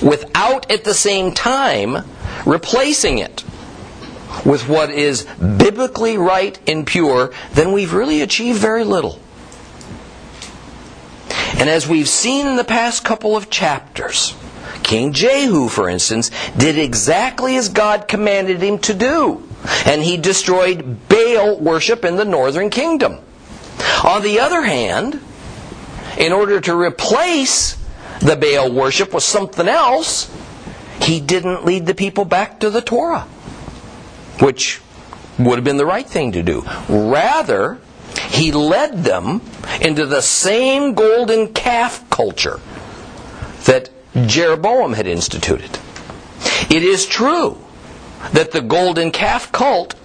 without 0.01 0.69
at 0.71 0.83
the 0.83 0.93
same 0.93 1.33
time 1.33 2.05
replacing 2.45 3.17
it 3.17 3.43
with 4.45 4.67
what 4.67 4.89
is 4.89 5.23
biblically 5.39 6.17
right 6.17 6.59
and 6.67 6.85
pure, 6.85 7.31
then 7.53 7.71
we've 7.71 7.93
really 7.93 8.21
achieved 8.21 8.59
very 8.59 8.83
little. 8.83 9.19
And 11.57 11.69
as 11.69 11.87
we've 11.87 12.07
seen 12.07 12.45
in 12.47 12.55
the 12.55 12.63
past 12.63 13.03
couple 13.03 13.35
of 13.35 13.49
chapters, 13.49 14.35
King 14.83 15.11
Jehu, 15.11 15.69
for 15.69 15.89
instance, 15.89 16.29
did 16.55 16.77
exactly 16.77 17.55
as 17.55 17.69
God 17.69 18.07
commanded 18.07 18.61
him 18.61 18.79
to 18.79 18.93
do. 18.93 19.47
And 19.85 20.01
he 20.01 20.17
destroyed 20.17 21.09
Baal 21.09 21.57
worship 21.57 22.05
in 22.05 22.15
the 22.15 22.25
northern 22.25 22.69
kingdom. 22.69 23.17
On 24.03 24.21
the 24.21 24.39
other 24.39 24.61
hand, 24.61 25.19
in 26.17 26.31
order 26.31 26.61
to 26.61 26.75
replace 26.75 27.76
the 28.19 28.35
Baal 28.35 28.71
worship 28.71 29.13
was 29.13 29.23
something 29.23 29.67
else, 29.67 30.31
he 31.01 31.19
didn't 31.19 31.65
lead 31.65 31.85
the 31.85 31.95
people 31.95 32.25
back 32.25 32.59
to 32.59 32.69
the 32.69 32.81
Torah, 32.81 33.27
which 34.39 34.81
would 35.39 35.55
have 35.55 35.63
been 35.63 35.77
the 35.77 35.85
right 35.85 36.07
thing 36.07 36.31
to 36.31 36.43
do. 36.43 36.63
Rather, 36.89 37.79
he 38.29 38.51
led 38.51 39.03
them 39.03 39.41
into 39.81 40.05
the 40.05 40.21
same 40.21 40.93
golden 40.93 41.53
calf 41.53 42.09
culture 42.09 42.59
that 43.65 43.89
Jeroboam 44.25 44.93
had 44.93 45.07
instituted. 45.07 45.77
It 46.69 46.83
is 46.83 47.05
true 47.05 47.57
that 48.33 48.51
the 48.51 48.61
golden 48.61 49.11
calf 49.11 49.51
cult 49.51 49.95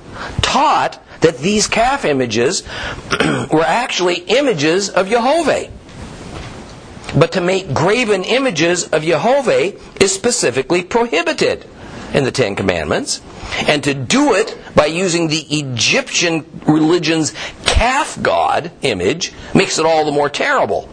taught 0.42 1.02
that 1.20 1.38
these 1.38 1.66
calf 1.66 2.04
images 2.04 2.62
were 3.50 3.64
actually 3.64 4.16
images 4.16 4.90
of 4.90 5.08
Jehovah. 5.08 5.70
But 7.16 7.32
to 7.32 7.40
make 7.40 7.74
graven 7.74 8.24
images 8.24 8.88
of 8.88 9.02
Jehovah 9.02 9.74
is 10.02 10.14
specifically 10.14 10.82
prohibited 10.82 11.66
in 12.14 12.24
the 12.24 12.30
Ten 12.30 12.56
Commandments. 12.56 13.20
And 13.66 13.84
to 13.84 13.94
do 13.94 14.34
it 14.34 14.56
by 14.74 14.86
using 14.86 15.28
the 15.28 15.40
Egyptian 15.50 16.46
religion's 16.66 17.34
calf 17.64 18.18
god 18.22 18.70
image 18.82 19.32
makes 19.54 19.78
it 19.78 19.86
all 19.86 20.04
the 20.04 20.12
more 20.12 20.30
terrible. 20.30 20.88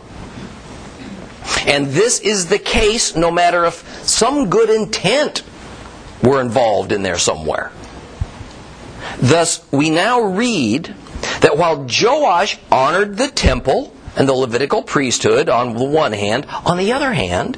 And 1.66 1.88
this 1.88 2.20
is 2.20 2.48
the 2.48 2.60
case 2.60 3.16
no 3.16 3.32
matter 3.32 3.66
if 3.66 3.84
some 4.06 4.50
good 4.50 4.70
intent 4.70 5.44
were 6.22 6.42
involved 6.42 6.92
in 6.92 7.04
there 7.04 7.18
somewhere. 7.18 7.72
Thus, 9.22 9.66
we 9.72 9.90
now 9.90 10.22
read 10.22 10.94
that 11.42 11.58
while 11.58 11.88
Joash 11.88 12.58
honored 12.72 13.18
the 13.18 13.30
temple 13.30 13.94
and 14.20 14.30
the 14.30 14.34
Levitical 14.34 14.84
priesthood 14.84 15.50
on 15.50 15.74
the 15.74 15.84
one 15.84 16.12
hand, 16.12 16.46
on 16.66 16.78
the 16.78 16.92
other 16.94 17.14
hand, 17.14 17.58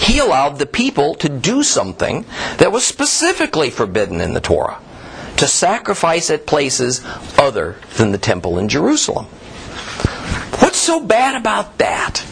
he 0.00 0.18
allowed 0.18 0.58
the 0.58 0.66
people 0.66 1.14
to 1.14 1.28
do 1.28 1.62
something 1.62 2.24
that 2.56 2.72
was 2.72 2.84
specifically 2.84 3.70
forbidden 3.70 4.20
in 4.20 4.34
the 4.34 4.40
Torah 4.40 4.80
to 5.36 5.46
sacrifice 5.46 6.30
at 6.30 6.46
places 6.46 7.00
other 7.38 7.76
than 7.96 8.10
the 8.10 8.18
temple 8.18 8.58
in 8.58 8.68
Jerusalem. 8.68 9.26
What's 10.58 10.78
so 10.78 10.98
bad 10.98 11.36
about 11.36 11.78
that? 11.78 12.24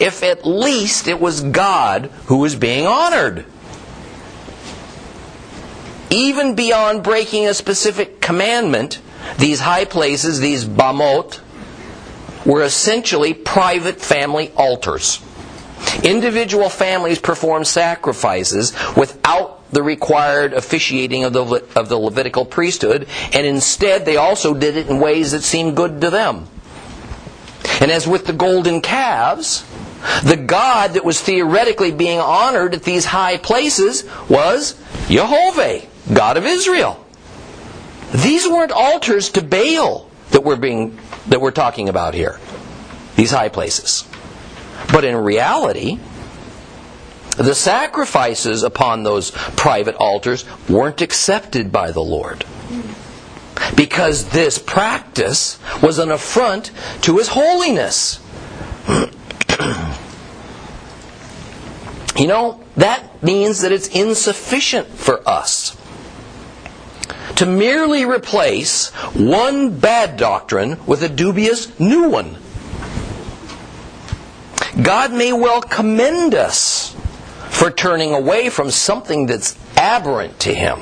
if 0.00 0.22
at 0.22 0.46
least 0.46 1.08
it 1.08 1.20
was 1.20 1.40
God 1.40 2.06
who 2.26 2.38
was 2.38 2.56
being 2.56 2.86
honored. 2.86 3.44
Even 6.10 6.54
beyond 6.54 7.02
breaking 7.02 7.46
a 7.46 7.54
specific 7.54 8.20
commandment, 8.20 9.00
these 9.38 9.60
high 9.60 9.84
places, 9.84 10.40
these 10.40 10.64
bamot, 10.64 11.40
were 12.44 12.62
essentially 12.62 13.34
private 13.34 14.00
family 14.00 14.50
altars. 14.56 15.20
Individual 16.02 16.68
families 16.68 17.18
performed 17.18 17.66
sacrifices 17.66 18.72
without 18.96 19.70
the 19.70 19.82
required 19.82 20.52
officiating 20.52 21.24
of 21.24 21.32
the, 21.32 21.64
of 21.76 21.88
the 21.88 21.98
Levitical 21.98 22.44
priesthood, 22.44 23.08
and 23.32 23.46
instead 23.46 24.04
they 24.04 24.16
also 24.16 24.54
did 24.54 24.76
it 24.76 24.88
in 24.88 25.00
ways 25.00 25.32
that 25.32 25.42
seemed 25.42 25.76
good 25.76 26.00
to 26.00 26.10
them. 26.10 26.46
And 27.80 27.90
as 27.90 28.06
with 28.06 28.26
the 28.26 28.32
golden 28.32 28.80
calves, 28.80 29.64
the 30.22 30.36
God 30.36 30.92
that 30.92 31.04
was 31.04 31.20
theoretically 31.20 31.90
being 31.90 32.20
honored 32.20 32.74
at 32.74 32.82
these 32.82 33.04
high 33.04 33.36
places 33.36 34.04
was 34.28 34.80
Jehovah, 35.08 35.82
God 36.12 36.36
of 36.36 36.46
Israel. 36.46 37.04
These 38.12 38.46
weren't 38.46 38.70
altars 38.70 39.30
to 39.30 39.42
Baal 39.42 40.08
that 40.30 40.44
we're 40.44 40.56
being 40.56 40.98
that 41.28 41.40
we're 41.40 41.50
talking 41.50 41.88
about 41.88 42.14
here. 42.14 42.38
These 43.16 43.30
high 43.30 43.48
places. 43.48 44.04
But 44.92 45.04
in 45.04 45.16
reality, 45.16 45.98
the 47.36 47.54
sacrifices 47.54 48.62
upon 48.62 49.02
those 49.02 49.30
private 49.30 49.96
altars 49.96 50.44
weren't 50.68 51.00
accepted 51.00 51.72
by 51.72 51.90
the 51.90 52.02
Lord. 52.02 52.44
Because 53.76 54.28
this 54.30 54.58
practice 54.58 55.58
was 55.82 55.98
an 55.98 56.10
affront 56.10 56.70
to 57.02 57.18
His 57.18 57.28
holiness. 57.28 58.20
you 62.16 62.26
know, 62.26 62.62
that 62.76 63.22
means 63.22 63.60
that 63.62 63.72
it's 63.72 63.88
insufficient 63.88 64.88
for 64.88 65.26
us 65.28 65.76
to 67.36 67.46
merely 67.46 68.04
replace 68.04 68.90
one 69.14 69.78
bad 69.78 70.16
doctrine 70.16 70.84
with 70.86 71.02
a 71.02 71.08
dubious 71.08 71.78
new 71.80 72.08
one. 72.08 72.36
God 74.82 75.12
may 75.12 75.32
well 75.32 75.62
commend 75.62 76.34
us 76.34 76.94
for 77.50 77.70
turning 77.70 78.12
away 78.12 78.50
from 78.50 78.70
something 78.70 79.26
that's 79.26 79.56
aberrant 79.76 80.40
to 80.40 80.54
Him. 80.54 80.80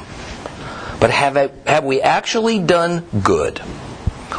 But 0.98 1.10
have, 1.10 1.36
have 1.66 1.84
we 1.84 2.00
actually 2.00 2.58
done 2.58 3.04
good 3.22 3.58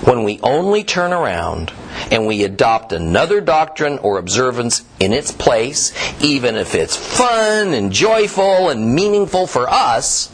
when 0.06 0.23
we 0.23 0.39
only 0.41 0.84
turn 0.84 1.13
around 1.13 1.71
and 2.12 2.26
we 2.26 2.43
adopt 2.43 2.93
another 2.93 3.41
doctrine 3.41 3.99
or 3.99 4.17
observance 4.17 4.84
in 4.99 5.13
its 5.13 5.32
place, 5.32 5.93
even 6.21 6.56
if 6.56 6.73
it's 6.73 6.95
fun 6.95 7.73
and 7.73 7.91
joyful 7.91 8.69
and 8.69 8.95
meaningful 8.95 9.45
for 9.45 9.69
us, 9.69 10.32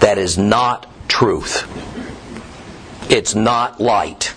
that 0.00 0.18
is 0.18 0.36
not 0.36 0.86
truth. 1.08 1.66
It's 3.10 3.34
not 3.34 3.80
light. 3.80 4.34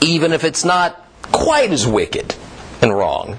Even 0.00 0.32
if 0.32 0.44
it's 0.44 0.64
not 0.64 1.02
quite 1.32 1.70
as 1.70 1.86
wicked 1.86 2.34
and 2.82 2.92
wrong 2.92 3.36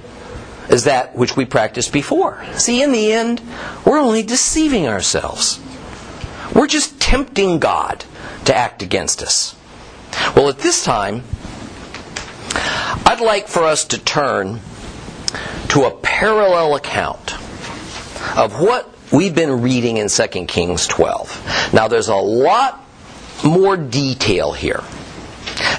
as 0.69 0.83
that 0.83 1.15
which 1.15 1.37
we 1.37 1.45
practiced 1.45 1.93
before. 1.93 2.43
See, 2.53 2.81
in 2.81 2.91
the 2.91 3.11
end, 3.11 3.41
we're 3.85 3.99
only 3.99 4.23
deceiving 4.23 4.87
ourselves. 4.87 5.59
We're 6.53 6.67
just 6.67 6.99
tempting 6.99 7.59
God 7.59 8.03
to 8.45 8.55
act 8.55 8.81
against 8.81 9.21
us. 9.21 9.55
Well, 10.35 10.49
at 10.49 10.59
this 10.59 10.83
time, 10.83 11.23
I'd 13.05 13.21
like 13.21 13.47
for 13.47 13.63
us 13.63 13.85
to 13.85 13.97
turn 13.97 14.59
to 15.69 15.83
a 15.83 15.91
parallel 15.91 16.75
account 16.75 17.33
of 18.37 18.59
what 18.59 18.96
we've 19.11 19.35
been 19.35 19.61
reading 19.61 19.97
in 19.97 20.09
2 20.09 20.27
Kings 20.45 20.87
12. 20.87 21.73
Now, 21.73 21.87
there's 21.87 22.09
a 22.09 22.15
lot 22.15 22.83
more 23.43 23.77
detail 23.77 24.51
here 24.51 24.83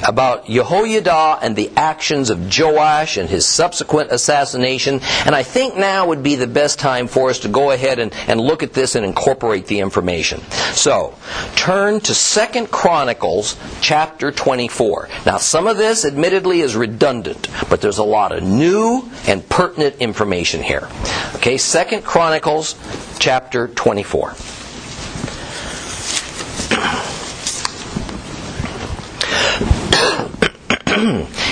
about 0.07 0.47
Jehoiada 0.47 1.39
and 1.43 1.57
the 1.57 1.71
actions 1.77 2.31
of 2.31 2.53
Joash 2.57 3.17
and 3.17 3.29
his 3.29 3.47
subsequent 3.47 4.11
assassination. 4.13 5.01
And 5.25 5.35
I 5.35 5.43
think 5.43 5.77
now 5.77 6.07
would 6.07 6.23
be 6.23 6.37
the 6.37 6.47
best 6.47 6.79
time 6.79 7.07
for 7.07 7.31
us 7.31 7.41
to 7.41 7.49
go 7.49 7.71
ahead 7.71 7.99
and, 7.99 8.13
and 8.27 8.41
look 8.41 8.63
at 8.63 8.73
this 8.73 8.95
and 8.95 9.05
incorporate 9.05 9.67
the 9.67 9.81
information. 9.81 10.41
So, 10.73 11.15
turn 11.57 12.01
to 12.01 12.15
Second 12.15 12.71
Chronicles 12.71 13.57
chapter 13.81 14.31
24. 14.33 15.09
Now, 15.27 15.39
some 15.39 15.67
of 15.67 15.77
this 15.77 16.05
admittedly 16.05 16.61
is 16.61 16.77
redundant, 16.77 17.49
but 17.69 17.81
there's 17.81 17.99
a 17.99 18.05
lot 18.05 18.33
of 18.33 18.43
new 18.43 19.09
and 19.27 19.47
pertinent 19.49 19.97
information 19.97 20.63
here. 20.63 20.89
Okay, 21.37 21.57
Second 21.57 22.05
Chronicles 22.05 22.75
chapter 23.19 23.69
24. 23.69 24.35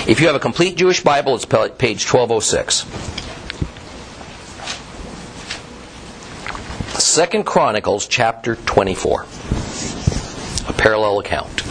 If 0.07 0.21
you 0.21 0.27
have 0.27 0.35
a 0.35 0.39
complete 0.39 0.77
Jewish 0.77 1.03
Bible, 1.03 1.35
it's 1.35 1.45
page 1.45 2.11
1206. 2.11 2.85
Second 6.97 7.45
Chronicles 7.45 8.07
chapter 8.07 8.55
24. 8.55 9.25
A 10.69 10.73
parallel 10.73 11.19
account. 11.19 11.63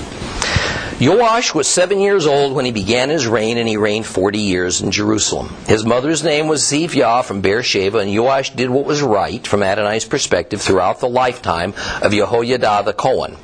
Joash 1.01 1.53
was 1.53 1.66
seven 1.66 2.01
years 2.01 2.27
old 2.27 2.55
when 2.55 2.64
he 2.64 2.72
began 2.72 3.11
his 3.11 3.27
reign, 3.27 3.59
and 3.59 3.68
he 3.68 3.77
reigned 3.77 4.07
forty 4.07 4.38
years 4.38 4.81
in 4.81 4.90
Jerusalem. 4.90 5.55
His 5.66 5.85
mother's 5.85 6.25
name 6.25 6.49
was 6.49 6.62
Ziphah 6.62 7.22
from 7.22 7.42
Beersheba, 7.42 7.99
and 7.99 8.16
Joash 8.16 8.51
did 8.55 8.70
what 8.70 8.87
was 8.87 9.03
right 9.03 9.46
from 9.46 9.62
Adonai's 9.62 10.07
perspective 10.07 10.62
throughout 10.62 11.01
the 11.01 11.09
lifetime 11.09 11.75
of 12.01 12.12
Jehoiada 12.12 12.83
the 12.85 12.94
Cohen. 12.94 13.37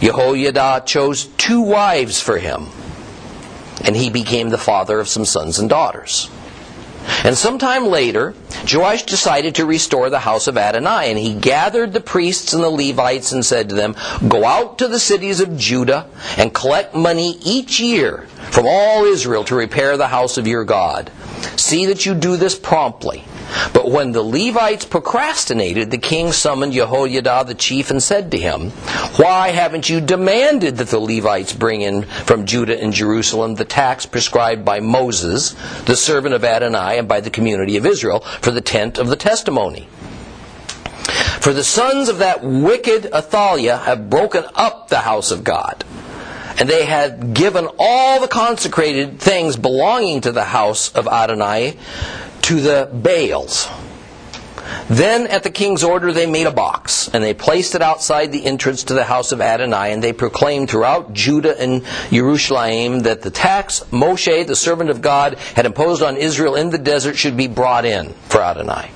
Jehoiada 0.00 0.82
chose 0.84 1.26
two 1.36 1.60
wives 1.60 2.20
for 2.20 2.38
him, 2.38 2.66
and 3.84 3.96
he 3.96 4.10
became 4.10 4.50
the 4.50 4.58
father 4.58 5.00
of 5.00 5.08
some 5.08 5.24
sons 5.24 5.58
and 5.58 5.68
daughters. 5.68 6.30
And 7.24 7.36
sometime 7.36 7.86
later, 7.86 8.34
Joash 8.70 9.04
decided 9.04 9.54
to 9.56 9.66
restore 9.66 10.10
the 10.10 10.20
house 10.20 10.46
of 10.46 10.56
Adonai, 10.56 11.10
and 11.10 11.18
he 11.18 11.34
gathered 11.34 11.92
the 11.92 12.00
priests 12.00 12.52
and 12.52 12.62
the 12.62 12.70
Levites 12.70 13.32
and 13.32 13.44
said 13.44 13.68
to 13.68 13.74
them, 13.74 13.96
Go 14.28 14.44
out 14.44 14.78
to 14.78 14.88
the 14.88 14.98
cities 14.98 15.40
of 15.40 15.56
Judah 15.56 16.06
and 16.36 16.54
collect 16.54 16.94
money 16.94 17.38
each 17.44 17.80
year 17.80 18.26
from 18.50 18.66
all 18.68 19.04
Israel 19.04 19.44
to 19.44 19.54
repair 19.54 19.96
the 19.96 20.08
house 20.08 20.38
of 20.38 20.46
your 20.46 20.64
God. 20.64 21.10
See 21.56 21.86
that 21.86 22.06
you 22.06 22.14
do 22.14 22.36
this 22.36 22.58
promptly. 22.58 23.24
But 23.72 23.90
when 23.90 24.12
the 24.12 24.22
Levites 24.22 24.84
procrastinated, 24.84 25.90
the 25.90 25.98
king 25.98 26.32
summoned 26.32 26.72
Jehoiada 26.72 27.44
the 27.46 27.54
chief 27.54 27.90
and 27.90 28.02
said 28.02 28.30
to 28.30 28.38
him, 28.38 28.70
Why 29.16 29.48
haven't 29.50 29.88
you 29.88 30.00
demanded 30.00 30.76
that 30.76 30.88
the 30.88 31.00
Levites 31.00 31.52
bring 31.52 31.82
in 31.82 32.02
from 32.02 32.46
Judah 32.46 32.80
and 32.80 32.92
Jerusalem 32.92 33.54
the 33.54 33.64
tax 33.64 34.06
prescribed 34.06 34.64
by 34.64 34.80
Moses, 34.80 35.54
the 35.84 35.96
servant 35.96 36.34
of 36.34 36.44
Adonai, 36.44 36.98
and 36.98 37.08
by 37.08 37.20
the 37.20 37.30
community 37.30 37.76
of 37.76 37.86
Israel 37.86 38.20
for 38.20 38.50
the 38.50 38.60
tent 38.60 38.98
of 38.98 39.08
the 39.08 39.16
testimony? 39.16 39.88
For 41.40 41.52
the 41.52 41.64
sons 41.64 42.08
of 42.08 42.18
that 42.18 42.42
wicked 42.42 43.06
Athaliah 43.06 43.78
have 43.78 44.10
broken 44.10 44.44
up 44.54 44.88
the 44.88 44.98
house 44.98 45.30
of 45.30 45.42
God 45.42 45.84
and 46.58 46.68
they 46.68 46.84
had 46.84 47.32
given 47.32 47.66
all 47.78 48.20
the 48.20 48.28
consecrated 48.28 49.18
things 49.18 49.56
belonging 49.56 50.20
to 50.20 50.30
the 50.30 50.44
house 50.44 50.92
of 50.92 51.08
Adonai 51.08 51.78
to 52.50 52.60
the 52.60 52.90
Baals. 52.92 53.68
Then, 54.88 55.28
at 55.28 55.44
the 55.44 55.50
king's 55.50 55.84
order, 55.84 56.12
they 56.12 56.26
made 56.26 56.48
a 56.48 56.50
box, 56.50 57.08
and 57.14 57.22
they 57.22 57.32
placed 57.32 57.76
it 57.76 57.80
outside 57.80 58.32
the 58.32 58.44
entrance 58.44 58.82
to 58.84 58.94
the 58.94 59.04
house 59.04 59.30
of 59.30 59.40
Adonai, 59.40 59.92
and 59.92 60.02
they 60.02 60.12
proclaimed 60.12 60.68
throughout 60.68 61.12
Judah 61.12 61.56
and 61.60 61.84
Jerusalem 62.10 63.00
that 63.00 63.22
the 63.22 63.30
tax 63.30 63.84
Moshe, 63.92 64.48
the 64.48 64.56
servant 64.56 64.90
of 64.90 65.00
God, 65.00 65.38
had 65.54 65.64
imposed 65.64 66.02
on 66.02 66.16
Israel 66.16 66.56
in 66.56 66.70
the 66.70 66.78
desert 66.78 67.16
should 67.16 67.36
be 67.36 67.46
brought 67.46 67.84
in 67.84 68.14
for 68.28 68.40
Adonai. 68.40 68.90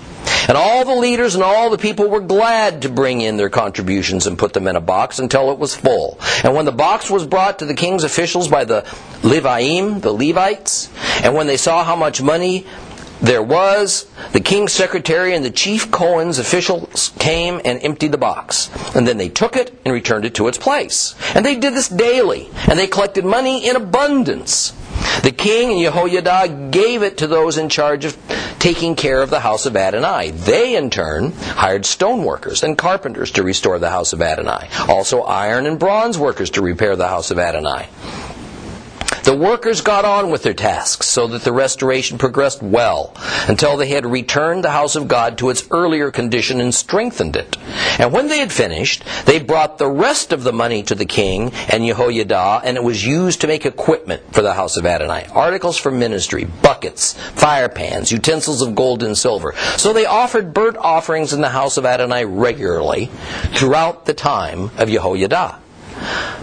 And 0.48 0.56
all 0.58 0.84
the 0.84 0.96
leaders 0.96 1.36
and 1.36 1.44
all 1.44 1.70
the 1.70 1.78
people 1.78 2.08
were 2.08 2.20
glad 2.20 2.82
to 2.82 2.88
bring 2.88 3.20
in 3.20 3.36
their 3.36 3.50
contributions 3.50 4.26
and 4.26 4.36
put 4.36 4.52
them 4.52 4.66
in 4.66 4.74
a 4.74 4.80
box 4.80 5.20
until 5.20 5.52
it 5.52 5.60
was 5.60 5.76
full. 5.76 6.18
And 6.42 6.54
when 6.54 6.64
the 6.64 6.72
box 6.72 7.08
was 7.08 7.24
brought 7.24 7.60
to 7.60 7.66
the 7.66 7.74
king's 7.74 8.02
officials 8.02 8.48
by 8.48 8.64
the 8.64 8.82
Leviim, 9.22 10.02
the 10.02 10.12
Levites, 10.12 10.90
and 11.22 11.34
when 11.34 11.46
they 11.46 11.56
saw 11.56 11.84
how 11.84 11.94
much 11.94 12.20
money 12.20 12.66
there 13.20 13.42
was, 13.42 14.06
the 14.32 14.40
king's 14.40 14.72
secretary 14.72 15.34
and 15.34 15.44
the 15.44 15.50
chief 15.50 15.90
Cohen's 15.90 16.38
officials 16.38 17.12
came 17.18 17.60
and 17.64 17.82
emptied 17.82 18.12
the 18.12 18.18
box. 18.18 18.70
And 18.94 19.06
then 19.06 19.18
they 19.18 19.28
took 19.28 19.56
it 19.56 19.78
and 19.84 19.94
returned 19.94 20.24
it 20.24 20.34
to 20.34 20.48
its 20.48 20.58
place. 20.58 21.14
And 21.34 21.44
they 21.44 21.56
did 21.56 21.74
this 21.74 21.88
daily. 21.88 22.50
And 22.68 22.78
they 22.78 22.86
collected 22.86 23.24
money 23.24 23.66
in 23.66 23.76
abundance. 23.76 24.72
The 25.22 25.32
king 25.32 25.72
and 25.72 25.80
Jehoiada 25.80 26.70
gave 26.70 27.02
it 27.02 27.18
to 27.18 27.26
those 27.26 27.56
in 27.56 27.68
charge 27.68 28.04
of 28.04 28.16
taking 28.58 28.94
care 28.96 29.22
of 29.22 29.30
the 29.30 29.40
house 29.40 29.66
of 29.66 29.76
Adonai. 29.76 30.30
They, 30.30 30.76
in 30.76 30.90
turn, 30.90 31.32
hired 31.32 31.86
stone 31.86 32.24
workers 32.24 32.62
and 32.62 32.76
carpenters 32.76 33.30
to 33.32 33.42
restore 33.42 33.78
the 33.78 33.90
house 33.90 34.12
of 34.12 34.22
Adonai. 34.22 34.68
Also, 34.88 35.22
iron 35.22 35.66
and 35.66 35.78
bronze 35.78 36.18
workers 36.18 36.50
to 36.50 36.62
repair 36.62 36.96
the 36.96 37.08
house 37.08 37.30
of 37.30 37.38
Adonai. 37.38 37.88
The 39.24 39.34
workers 39.34 39.80
got 39.80 40.04
on 40.04 40.30
with 40.30 40.42
their 40.42 40.52
tasks 40.52 41.06
so 41.06 41.26
that 41.28 41.44
the 41.44 41.52
restoration 41.52 42.18
progressed 42.18 42.62
well 42.62 43.14
until 43.48 43.78
they 43.78 43.88
had 43.88 44.04
returned 44.04 44.62
the 44.62 44.70
house 44.70 44.96
of 44.96 45.08
God 45.08 45.38
to 45.38 45.48
its 45.48 45.66
earlier 45.70 46.10
condition 46.10 46.60
and 46.60 46.74
strengthened 46.74 47.34
it. 47.34 47.56
And 47.98 48.12
when 48.12 48.28
they 48.28 48.40
had 48.40 48.52
finished, 48.52 49.02
they 49.24 49.40
brought 49.40 49.78
the 49.78 49.88
rest 49.88 50.34
of 50.34 50.44
the 50.44 50.52
money 50.52 50.82
to 50.82 50.94
the 50.94 51.06
king 51.06 51.52
and 51.70 51.86
Jehoiada, 51.86 52.60
and 52.64 52.76
it 52.76 52.84
was 52.84 53.06
used 53.06 53.40
to 53.40 53.46
make 53.46 53.64
equipment 53.64 54.22
for 54.34 54.42
the 54.42 54.52
house 54.52 54.76
of 54.76 54.84
Adonai 54.84 55.26
articles 55.32 55.78
for 55.78 55.90
ministry, 55.90 56.44
buckets, 56.44 57.14
fire 57.14 57.70
pans, 57.70 58.12
utensils 58.12 58.60
of 58.60 58.74
gold 58.74 59.02
and 59.02 59.16
silver. 59.16 59.54
So 59.78 59.94
they 59.94 60.04
offered 60.04 60.52
burnt 60.52 60.76
offerings 60.76 61.32
in 61.32 61.40
the 61.40 61.48
house 61.48 61.78
of 61.78 61.86
Adonai 61.86 62.26
regularly 62.26 63.06
throughout 63.54 64.04
the 64.04 64.12
time 64.12 64.70
of 64.76 64.90
Jehoiada. 64.90 65.60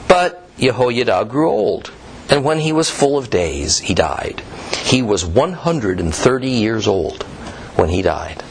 But 0.08 0.50
Jehoiada 0.58 1.26
grew 1.26 1.48
old 1.48 1.92
and 2.32 2.46
when 2.46 2.60
he 2.60 2.72
was 2.72 2.90
full 2.90 3.18
of 3.18 3.30
days, 3.30 3.78
he 3.78 3.94
died. 3.94 4.42
He 4.84 5.02
was 5.02 5.26
130 5.26 6.50
years 6.50 6.88
old 6.88 7.24
when 7.76 7.90
he 7.90 8.02
died. 8.02 8.42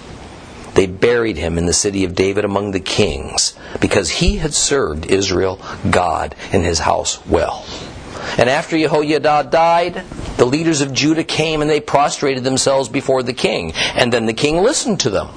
They 0.74 0.86
buried 0.86 1.36
him 1.36 1.58
in 1.58 1.66
the 1.66 1.72
city 1.72 2.04
of 2.04 2.14
David 2.14 2.44
among 2.44 2.70
the 2.70 2.80
kings 2.80 3.54
because 3.80 4.10
he 4.10 4.36
had 4.36 4.54
served 4.54 5.06
Israel, 5.06 5.60
God, 5.90 6.36
and 6.52 6.62
his 6.62 6.78
house 6.78 7.24
well. 7.26 7.64
And 8.36 8.48
after 8.48 8.78
Jehoiada 8.78 9.48
died, 9.50 10.04
the 10.36 10.44
leaders 10.44 10.80
of 10.82 10.92
Judah 10.92 11.24
came 11.24 11.62
and 11.62 11.70
they 11.70 11.80
prostrated 11.80 12.44
themselves 12.44 12.88
before 12.88 13.22
the 13.22 13.32
king. 13.32 13.72
And 13.72 14.12
then 14.12 14.26
the 14.26 14.32
king 14.32 14.58
listened 14.58 15.00
to 15.00 15.10
them. 15.10 15.28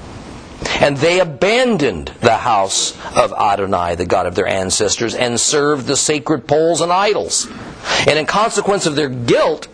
And 0.79 0.97
they 0.97 1.19
abandoned 1.19 2.07
the 2.19 2.37
house 2.37 2.93
of 3.15 3.33
Adonai, 3.33 3.95
the 3.95 4.05
God 4.05 4.27
of 4.27 4.35
their 4.35 4.47
ancestors, 4.47 5.15
and 5.15 5.39
served 5.39 5.87
the 5.87 5.97
sacred 5.97 6.47
poles 6.47 6.81
and 6.81 6.91
idols. 6.91 7.47
And 8.07 8.19
in 8.19 8.25
consequence 8.25 8.85
of 8.85 8.95
their 8.95 9.09
guilt, 9.09 9.67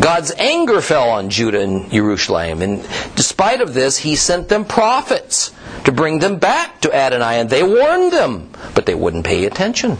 God's 0.00 0.32
anger 0.38 0.80
fell 0.80 1.10
on 1.10 1.30
Judah 1.30 1.60
and 1.60 1.90
Jerusalem. 1.90 2.62
And 2.62 2.82
despite 3.14 3.60
of 3.60 3.74
this, 3.74 3.98
he 3.98 4.16
sent 4.16 4.48
them 4.48 4.64
prophets 4.64 5.52
to 5.84 5.92
bring 5.92 6.18
them 6.18 6.38
back 6.38 6.80
to 6.82 6.94
Adonai. 6.94 7.40
And 7.40 7.50
they 7.50 7.62
warned 7.62 8.12
them, 8.12 8.50
but 8.74 8.86
they 8.86 8.94
wouldn't 8.94 9.26
pay 9.26 9.44
attention. 9.44 9.98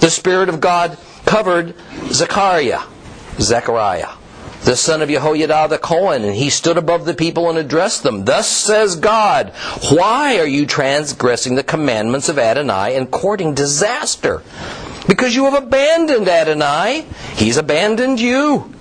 The 0.00 0.10
Spirit 0.10 0.48
of 0.48 0.60
God 0.60 0.98
covered 1.24 1.74
Zechariah, 2.10 2.82
Zechariah, 3.38 4.10
the 4.64 4.76
son 4.76 5.00
of 5.02 5.08
Jehoiada 5.08 5.68
the 5.68 5.78
Cohen, 5.78 6.24
and 6.24 6.34
he 6.34 6.50
stood 6.50 6.76
above 6.76 7.04
the 7.04 7.14
people 7.14 7.48
and 7.48 7.56
addressed 7.56 8.02
them. 8.02 8.24
Thus 8.24 8.48
says 8.48 8.96
God, 8.96 9.50
Why 9.90 10.38
are 10.38 10.46
you 10.46 10.66
transgressing 10.66 11.54
the 11.54 11.62
commandments 11.62 12.28
of 12.28 12.38
Adonai 12.38 12.96
and 12.96 13.10
courting 13.10 13.54
disaster? 13.54 14.42
Because 15.08 15.34
you 15.34 15.44
have 15.44 15.54
abandoned 15.54 16.28
Adonai, 16.28 17.06
he's 17.34 17.56
abandoned 17.56 18.20
you. 18.20 18.72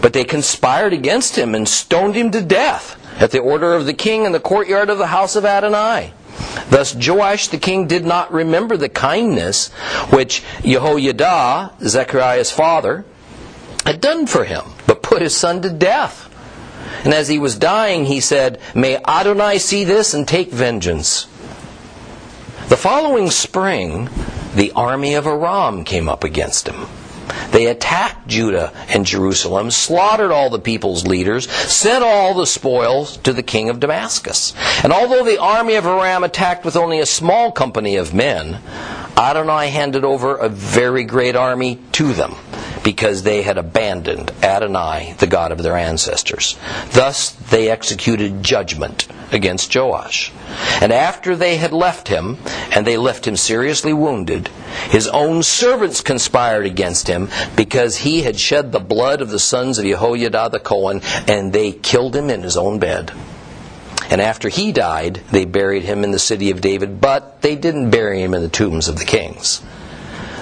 But 0.00 0.12
they 0.12 0.24
conspired 0.24 0.92
against 0.92 1.36
him 1.36 1.54
and 1.54 1.68
stoned 1.68 2.14
him 2.14 2.30
to 2.32 2.42
death 2.42 2.98
at 3.20 3.30
the 3.30 3.38
order 3.38 3.74
of 3.74 3.86
the 3.86 3.94
king 3.94 4.24
in 4.24 4.32
the 4.32 4.40
courtyard 4.40 4.90
of 4.90 4.98
the 4.98 5.06
house 5.06 5.36
of 5.36 5.44
Adonai. 5.44 6.12
Thus 6.70 6.94
Joash 6.94 7.48
the 7.48 7.58
king 7.58 7.86
did 7.86 8.04
not 8.04 8.32
remember 8.32 8.76
the 8.76 8.88
kindness 8.88 9.70
which 10.10 10.42
Jehoiada, 10.62 11.72
Zechariah's 11.82 12.50
father, 12.50 13.04
had 13.84 14.00
done 14.00 14.26
for 14.26 14.44
him, 14.44 14.62
but 14.86 15.02
put 15.02 15.22
his 15.22 15.36
son 15.36 15.62
to 15.62 15.70
death. 15.70 16.28
And 17.04 17.12
as 17.12 17.28
he 17.28 17.38
was 17.38 17.56
dying, 17.56 18.06
he 18.06 18.20
said, 18.20 18.60
May 18.74 18.96
Adonai 18.96 19.58
see 19.58 19.84
this 19.84 20.14
and 20.14 20.26
take 20.26 20.50
vengeance. 20.50 21.24
The 22.68 22.76
following 22.76 23.30
spring, 23.30 24.08
the 24.54 24.72
army 24.72 25.14
of 25.14 25.26
Aram 25.26 25.84
came 25.84 26.08
up 26.08 26.24
against 26.24 26.68
him. 26.68 26.86
They 27.50 27.66
attacked 27.66 28.26
Judah 28.26 28.72
and 28.88 29.06
Jerusalem, 29.06 29.70
slaughtered 29.70 30.30
all 30.30 30.50
the 30.50 30.58
people's 30.58 31.06
leaders, 31.06 31.50
sent 31.50 32.02
all 32.02 32.34
the 32.34 32.46
spoils 32.46 33.16
to 33.18 33.32
the 33.32 33.42
king 33.42 33.68
of 33.68 33.80
Damascus. 33.80 34.54
And 34.82 34.92
although 34.92 35.24
the 35.24 35.40
army 35.40 35.74
of 35.74 35.86
Aram 35.86 36.24
attacked 36.24 36.64
with 36.64 36.76
only 36.76 36.98
a 36.98 37.06
small 37.06 37.52
company 37.52 37.96
of 37.96 38.14
men, 38.14 38.60
Adonai 39.16 39.68
handed 39.68 40.04
over 40.04 40.36
a 40.36 40.48
very 40.48 41.04
great 41.04 41.36
army 41.36 41.78
to 41.92 42.12
them 42.12 42.34
because 42.84 43.22
they 43.22 43.42
had 43.42 43.58
abandoned 43.58 44.32
Adonai, 44.42 45.14
the 45.18 45.26
God 45.26 45.52
of 45.52 45.62
their 45.62 45.76
ancestors. 45.76 46.56
Thus 46.90 47.30
they 47.30 47.70
executed 47.70 48.42
judgment 48.42 49.06
against 49.32 49.74
Joash. 49.74 50.32
And 50.80 50.92
after 50.92 51.34
they 51.36 51.56
had 51.56 51.72
left 51.72 52.08
him, 52.08 52.38
and 52.74 52.86
they 52.86 52.96
left 52.96 53.26
him 53.26 53.36
seriously 53.36 53.92
wounded, 53.92 54.48
his 54.90 55.08
own 55.08 55.42
servants 55.42 56.00
conspired 56.00 56.66
against 56.66 57.08
him 57.08 57.28
because 57.56 57.96
he 57.96 58.22
had 58.22 58.38
shed 58.38 58.72
the 58.72 58.80
blood 58.80 59.20
of 59.20 59.30
the 59.30 59.38
sons 59.38 59.78
of 59.78 59.84
Jehoiada 59.84 60.50
the 60.50 60.60
Cohen, 60.60 61.00
and 61.26 61.52
they 61.52 61.72
killed 61.72 62.14
him 62.14 62.30
in 62.30 62.42
his 62.42 62.56
own 62.56 62.78
bed. 62.78 63.12
And 64.10 64.20
after 64.20 64.48
he 64.48 64.72
died, 64.72 65.22
they 65.30 65.44
buried 65.44 65.84
him 65.84 66.04
in 66.04 66.10
the 66.10 66.18
city 66.18 66.50
of 66.50 66.60
David, 66.60 67.00
but 67.00 67.40
they 67.40 67.56
didn't 67.56 67.90
bury 67.90 68.20
him 68.20 68.34
in 68.34 68.42
the 68.42 68.48
tombs 68.48 68.88
of 68.88 68.98
the 68.98 69.04
kings. 69.04 69.62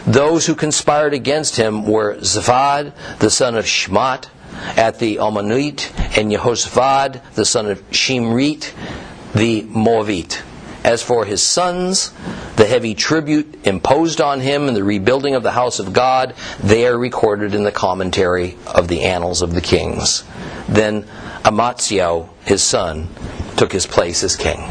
Those 0.07 0.47
who 0.47 0.55
conspired 0.55 1.15
against 1.15 1.57
him 1.57 1.87
were 1.87 2.17
Zavad, 2.17 2.93
the 3.19 3.31
son 3.31 3.55
of 3.55 3.65
Shmat, 3.65 4.29
at 4.77 4.99
the 4.99 5.17
Almanuit, 5.17 5.91
and 6.17 6.31
Jehoshaphat, 6.31 7.35
the 7.35 7.45
son 7.45 7.67
of 7.67 7.83
Shimrit, 7.91 8.73
the 9.35 9.63
Moavite. 9.63 10.43
As 10.83 11.03
for 11.03 11.27
his 11.27 11.43
sons, 11.43 12.13
the 12.57 12.65
heavy 12.65 12.95
tribute 12.95 13.67
imposed 13.67 14.21
on 14.21 14.41
him 14.41 14.67
in 14.67 14.75
the 14.75 14.85
rebuilding 14.85 15.35
of 15.35 15.43
the 15.43 15.51
house 15.51 15.79
of 15.79 15.93
God, 15.93 16.35
they 16.63 16.87
are 16.87 16.97
recorded 16.97 17.55
in 17.55 17.65
the 17.65 17.73
commentary 17.73 18.57
of 18.67 18.89
the 18.89 19.03
Annals 19.03 19.43
of 19.43 19.55
the 19.55 19.61
Kings. 19.61 20.25
Then 20.69 21.07
Amaziah, 21.45 22.27
his 22.45 22.63
son, 22.63 23.09
took 23.57 23.73
his 23.73 23.87
place 23.87 24.25
as 24.25 24.37
king. 24.37 24.67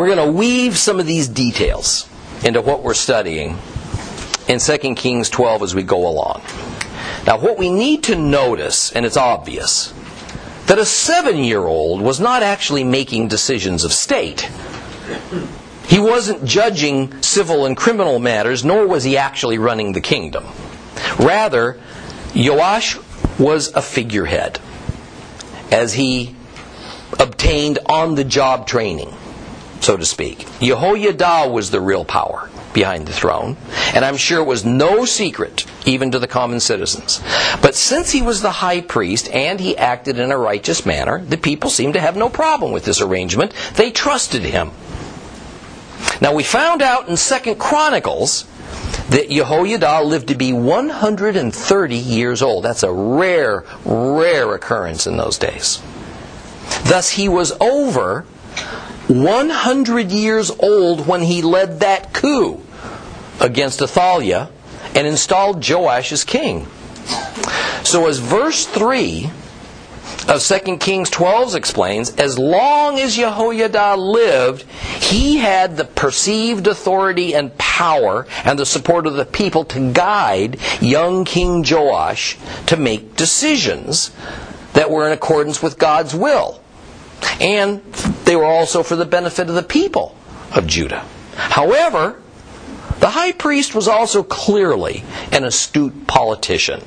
We're 0.00 0.16
going 0.16 0.32
to 0.32 0.32
weave 0.32 0.78
some 0.78 0.98
of 0.98 1.04
these 1.04 1.28
details 1.28 2.08
into 2.42 2.62
what 2.62 2.82
we're 2.82 2.94
studying 2.94 3.58
in 4.48 4.58
2 4.58 4.94
Kings 4.94 5.28
12 5.28 5.62
as 5.62 5.74
we 5.74 5.82
go 5.82 6.08
along. 6.08 6.40
Now, 7.26 7.38
what 7.38 7.58
we 7.58 7.68
need 7.68 8.04
to 8.04 8.16
notice, 8.16 8.92
and 8.92 9.04
it's 9.04 9.18
obvious, 9.18 9.92
that 10.68 10.78
a 10.78 10.86
seven 10.86 11.44
year 11.44 11.60
old 11.60 12.00
was 12.00 12.18
not 12.18 12.42
actually 12.42 12.82
making 12.82 13.28
decisions 13.28 13.84
of 13.84 13.92
state. 13.92 14.50
He 15.86 15.98
wasn't 15.98 16.46
judging 16.46 17.20
civil 17.20 17.66
and 17.66 17.76
criminal 17.76 18.18
matters, 18.18 18.64
nor 18.64 18.86
was 18.86 19.04
he 19.04 19.18
actually 19.18 19.58
running 19.58 19.92
the 19.92 20.00
kingdom. 20.00 20.46
Rather, 21.18 21.78
Joash 22.34 22.96
was 23.38 23.68
a 23.74 23.82
figurehead 23.82 24.60
as 25.70 25.92
he 25.92 26.34
obtained 27.18 27.80
on 27.84 28.14
the 28.14 28.24
job 28.24 28.66
training 28.66 29.14
so 29.80 29.96
to 29.96 30.04
speak. 30.04 30.46
Jehoiada 30.60 31.50
was 31.50 31.70
the 31.70 31.80
real 31.80 32.04
power 32.04 32.48
behind 32.72 33.06
the 33.06 33.12
throne, 33.12 33.56
and 33.94 34.04
I'm 34.04 34.16
sure 34.16 34.40
it 34.40 34.46
was 34.46 34.64
no 34.64 35.04
secret 35.04 35.66
even 35.86 36.10
to 36.12 36.18
the 36.18 36.28
common 36.28 36.60
citizens. 36.60 37.20
But 37.62 37.74
since 37.74 38.12
he 38.12 38.22
was 38.22 38.42
the 38.42 38.50
high 38.50 38.80
priest 38.80 39.28
and 39.30 39.58
he 39.58 39.76
acted 39.76 40.18
in 40.18 40.30
a 40.30 40.38
righteous 40.38 40.86
manner, 40.86 41.24
the 41.24 41.38
people 41.38 41.70
seemed 41.70 41.94
to 41.94 42.00
have 42.00 42.16
no 42.16 42.28
problem 42.28 42.72
with 42.72 42.84
this 42.84 43.00
arrangement. 43.00 43.52
They 43.74 43.90
trusted 43.90 44.42
him. 44.42 44.70
Now 46.20 46.34
we 46.34 46.42
found 46.42 46.82
out 46.82 47.08
in 47.08 47.16
Second 47.16 47.58
Chronicles 47.58 48.44
that 49.08 49.28
Jehoiada 49.28 50.02
lived 50.02 50.28
to 50.28 50.34
be 50.34 50.52
130 50.52 51.96
years 51.96 52.42
old. 52.42 52.64
That's 52.64 52.82
a 52.82 52.92
rare, 52.92 53.64
rare 53.84 54.54
occurrence 54.54 55.06
in 55.06 55.16
those 55.16 55.38
days. 55.38 55.82
Thus 56.84 57.10
he 57.10 57.28
was 57.28 57.52
over 57.60 58.24
100 59.10 60.12
years 60.12 60.50
old 60.60 61.06
when 61.06 61.22
he 61.22 61.42
led 61.42 61.80
that 61.80 62.14
coup 62.14 62.62
against 63.40 63.82
Athaliah 63.82 64.48
and 64.94 65.06
installed 65.06 65.68
Joash 65.68 66.12
as 66.12 66.24
king. 66.24 66.66
So, 67.82 68.06
as 68.06 68.18
verse 68.18 68.66
3 68.66 69.30
of 70.28 70.42
2 70.42 70.76
Kings 70.76 71.10
12 71.10 71.56
explains, 71.56 72.14
as 72.16 72.38
long 72.38 73.00
as 73.00 73.16
Jehoiada 73.16 73.96
lived, 73.96 74.62
he 74.62 75.38
had 75.38 75.76
the 75.76 75.84
perceived 75.84 76.68
authority 76.68 77.34
and 77.34 77.56
power 77.58 78.26
and 78.44 78.58
the 78.58 78.66
support 78.66 79.06
of 79.06 79.14
the 79.14 79.24
people 79.24 79.64
to 79.64 79.92
guide 79.92 80.60
young 80.80 81.24
King 81.24 81.64
Joash 81.68 82.36
to 82.66 82.76
make 82.76 83.16
decisions 83.16 84.12
that 84.74 84.90
were 84.90 85.06
in 85.06 85.12
accordance 85.12 85.60
with 85.60 85.78
God's 85.78 86.14
will. 86.14 86.59
And 87.40 87.82
they 88.24 88.36
were 88.36 88.44
also 88.44 88.82
for 88.82 88.96
the 88.96 89.04
benefit 89.04 89.48
of 89.48 89.54
the 89.54 89.62
people 89.62 90.16
of 90.54 90.66
Judah. 90.66 91.04
However, 91.36 92.20
the 93.00 93.10
high 93.10 93.32
priest 93.32 93.74
was 93.74 93.88
also 93.88 94.22
clearly 94.22 95.02
an 95.32 95.44
astute 95.44 96.06
politician, 96.06 96.82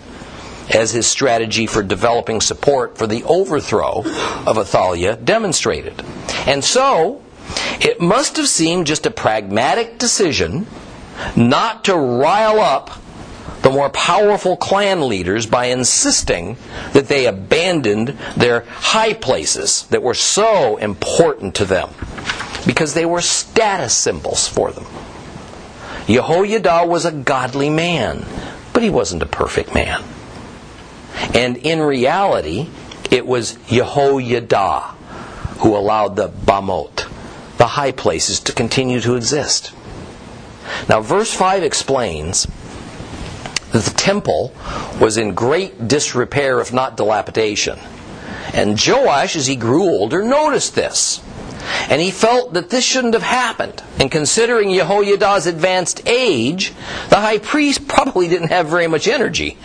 as 0.70 0.94
his 0.94 1.08
strategy 1.08 1.66
for 1.66 1.82
developing 1.82 2.40
support 2.40 2.98
for 2.98 3.08
the 3.08 3.24
overthrow 3.24 4.04
of 4.46 4.58
Athaliah 4.58 5.16
demonstrated. 5.18 6.04
And 6.46 6.64
so, 6.64 7.22
it 7.82 8.00
must 8.00 8.38
have 8.38 8.48
seemed 8.48 8.88
just 8.88 9.06
a 9.06 9.12
pragmatic 9.12 9.98
decision 9.98 10.68
not 11.36 11.84
to 11.86 11.96
rile 11.96 12.60
up 12.60 12.92
the 13.64 13.72
more 13.72 13.90
powerful 13.90 14.58
clan 14.58 15.08
leaders 15.08 15.46
by 15.46 15.66
insisting 15.66 16.58
that 16.92 17.08
they 17.08 17.26
abandoned 17.26 18.10
their 18.36 18.66
high 18.68 19.14
places 19.14 19.84
that 19.88 20.04
were 20.04 20.14
so 20.14 20.78
important 20.78 21.56
to 21.56 21.66
them 21.66 21.90
because 22.68 22.94
they 22.94 23.06
were 23.06 23.22
status 23.22 23.94
symbols 23.94 24.48
for 24.48 24.72
them. 24.72 24.86
Jehoiada 26.08 26.86
was 26.86 27.06
a 27.06 27.12
godly 27.12 27.70
man, 27.70 28.26
but 28.74 28.84
he 28.84 28.90
wasn't 28.90 29.24
a 29.24 29.28
perfect 29.28 29.74
man. 29.74 30.04
And 31.34 31.56
in 31.58 31.80
reality, 31.80 32.68
it 33.12 33.26
was 33.26 33.58
Jehoiada 33.70 34.82
who 35.60 35.78
allowed 35.78 36.18
the 36.18 36.28
Bamot, 36.28 37.08
the 37.58 37.68
high 37.68 37.94
places, 37.94 38.42
to 38.42 38.52
continue 38.52 39.00
to 39.00 39.16
exist. 39.16 39.72
Now, 40.90 41.00
verse 41.00 41.34
5 41.34 41.64
explains 41.64 42.46
the 43.74 43.82
temple 43.98 44.54
was 45.02 45.18
in 45.18 45.34
great 45.34 45.88
disrepair, 45.88 46.60
if 46.62 46.72
not 46.72 46.96
dilapidation. 46.96 47.80
And 48.54 48.80
Joash, 48.80 49.36
as 49.36 49.48
he 49.48 49.56
grew 49.56 49.84
older, 49.84 50.24
noticed 50.24 50.76
this. 50.76 51.22
And 51.90 52.02
he 52.02 52.12
felt 52.12 52.54
that 52.54 52.70
this 52.70 52.84
shouldn't 52.84 53.14
have 53.14 53.24
happened. 53.24 53.82
And 54.00 54.12
considering 54.12 54.74
Jehoiada's 54.74 55.48
advanced 55.48 56.08
age, 56.08 56.74
the 57.10 57.16
high 57.20 57.40
priest 57.40 57.88
probably 57.88 58.28
didn't 58.28 58.50
have 58.50 58.68
very 58.68 58.88
much 58.88 59.08
energy 59.08 59.58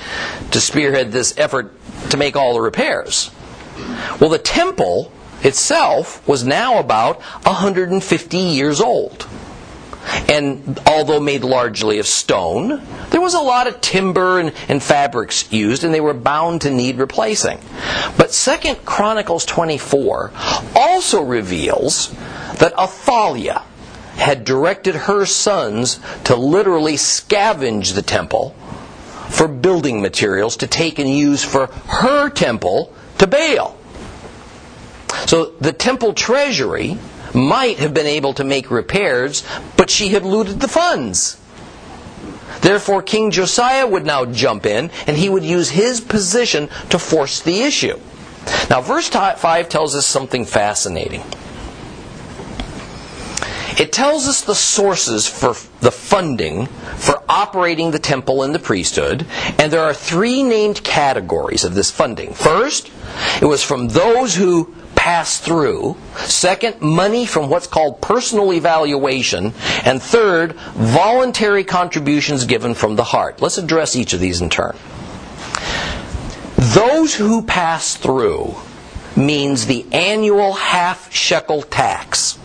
to 0.53 0.61
spearhead 0.61 1.13
this 1.13 1.37
effort 1.37 1.73
to 2.11 2.17
make 2.17 2.37
all 2.37 2.55
the 2.55 2.61
repairs. 2.61 3.31
Well, 4.21 4.31
the 4.31 4.39
temple 4.39 5.13
itself 5.43 6.27
was 6.27 6.45
now 6.45 6.79
about 6.79 7.21
150 7.45 8.39
years 8.39 8.81
old. 8.81 9.27
And 10.29 10.81
although 10.87 11.21
made 11.21 11.45
largely 11.45 11.99
of 11.99 12.07
stone, 12.07 12.83
there 13.11 13.21
was 13.21 13.35
a 13.35 13.41
lot 13.41 13.67
of 13.67 13.81
timber 13.81 14.39
and, 14.39 14.53
and 14.69 14.83
fabrics 14.83 15.53
used, 15.53 15.85
and 15.85 15.93
they 15.93 16.01
were 16.01 16.15
bound 16.15 16.63
to 16.63 16.71
need 16.71 16.97
replacing. 16.97 17.61
But 18.17 18.33
Second 18.33 18.85
Chronicles 18.85 19.45
24 19.45 20.33
also 20.75 21.23
reveals 21.23 22.11
that 22.59 22.73
Athaliah 22.79 23.63
had 24.17 24.45
directed 24.45 24.95
her 24.95 25.25
sons 25.25 26.01
to 26.25 26.35
literally 26.35 26.95
scavenge 26.95 27.95
the 27.95 28.03
temple 28.03 28.51
for 29.29 29.47
building 29.47 30.03
materials 30.03 30.57
to 30.57 30.67
take 30.67 30.99
and 30.99 31.09
use 31.09 31.45
for 31.45 31.67
her 31.67 32.29
temple 32.29 32.93
to 33.19 33.27
Baal. 33.27 33.77
So 35.27 35.53
the 35.61 35.73
temple 35.73 36.15
treasury 36.15 36.99
might 37.35 37.79
have 37.79 37.95
been 37.95 38.07
able 38.07 38.35
to 38.35 38.45
make 38.45 38.71
repairs, 38.71 39.45
but 39.77 39.91
she 39.91 40.09
had 40.09 40.25
looted 40.25 40.61
the 40.61 40.69
funds. 40.69 41.41
Therefore, 42.61 43.03
King 43.03 43.31
Josiah 43.31 43.87
would 43.87 44.05
now 44.05 44.25
jump 44.25 44.67
in 44.67 44.91
and 45.07 45.17
he 45.17 45.29
would 45.29 45.45
use 45.45 45.71
his 45.71 46.01
position 46.01 46.69
to 46.91 46.99
force 46.99 47.41
the 47.41 47.63
issue. 47.63 47.99
Now, 48.71 48.81
verse 48.81 49.09
5 49.09 49.69
tells 49.69 49.95
us 49.95 50.07
something 50.07 50.45
fascinating. 50.45 51.23
It 53.79 53.93
tells 53.93 54.27
us 54.27 54.41
the 54.41 54.57
sources 54.57 55.29
for 55.29 55.55
the 55.81 55.93
funding 55.93 56.67
for 56.97 57.23
operating 57.29 57.93
the 57.93 58.01
temple 58.01 58.43
and 58.43 58.53
the 58.53 58.59
priesthood, 58.59 59.25
and 59.57 59.73
there 59.73 59.83
are 59.83 59.95
three 59.95 60.43
named 60.43 60.83
categories 60.83 61.63
of 61.63 61.75
this 61.75 61.91
funding. 61.91 62.35
First, 62.35 62.91
it 63.41 63.45
was 63.45 63.63
from 63.63 63.89
those 63.89 64.35
who 64.35 64.75
pass 65.09 65.39
through. 65.41 65.97
Second, 66.17 66.83
money 66.83 67.25
from 67.25 67.49
what's 67.49 67.67
called 67.67 67.99
personal 68.03 68.53
evaluation. 68.53 69.55
And 69.83 70.03
third, 70.03 70.53
voluntary 70.75 71.65
contributions 71.65 72.45
given 72.45 72.75
from 72.75 72.95
the 72.97 73.05
heart. 73.05 73.41
Let's 73.41 73.57
address 73.57 73.97
each 73.97 74.13
of 74.13 74.21
these 74.21 74.43
in 74.43 74.51
turn. 74.51 74.77
Those 76.57 77.15
who 77.15 77.41
pass 77.41 77.97
through 77.97 78.55
means 79.17 79.65
the 79.65 79.87
annual 79.93 80.53
half 80.53 81.11
shekel 81.11 81.63
tax 81.63 82.39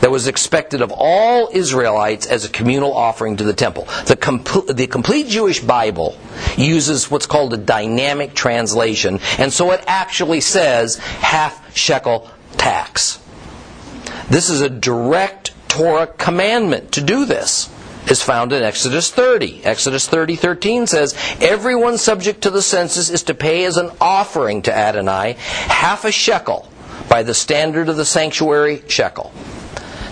that 0.00 0.10
was 0.10 0.26
expected 0.26 0.80
of 0.80 0.92
all 0.94 1.48
Israelites 1.52 2.26
as 2.26 2.44
a 2.44 2.48
communal 2.48 2.92
offering 2.92 3.36
to 3.36 3.44
the 3.44 3.52
temple. 3.52 3.84
The, 4.06 4.72
the 4.74 4.86
complete 4.86 5.28
Jewish 5.28 5.60
Bible 5.60 6.18
uses 6.56 7.10
what's 7.10 7.26
called 7.26 7.52
a 7.52 7.56
dynamic 7.56 8.34
translation, 8.34 9.20
and 9.38 9.52
so 9.52 9.72
it 9.72 9.82
actually 9.86 10.40
says 10.40 10.96
half 10.96 11.76
shekel 11.76 12.30
tax. 12.52 13.20
This 14.30 14.50
is 14.50 14.60
a 14.60 14.68
direct 14.68 15.52
Torah 15.68 16.06
commandment 16.06 16.92
to 16.92 17.00
do 17.00 17.24
this 17.24 17.70
is 18.10 18.22
found 18.22 18.52
in 18.52 18.62
Exodus 18.62 19.10
30. 19.10 19.64
Exodus 19.64 20.08
30, 20.08 20.36
13 20.36 20.86
says, 20.86 21.14
Everyone 21.40 21.98
subject 21.98 22.42
to 22.42 22.50
the 22.50 22.62
census 22.62 23.10
is 23.10 23.22
to 23.24 23.34
pay 23.34 23.64
as 23.64 23.76
an 23.76 23.90
offering 24.00 24.62
to 24.62 24.74
Adonai 24.74 25.36
half 25.38 26.04
a 26.04 26.12
shekel 26.12 26.68
by 27.08 27.22
the 27.22 27.34
standard 27.34 27.88
of 27.88 27.96
the 27.96 28.04
sanctuary 28.04 28.82
shekel. 28.88 29.32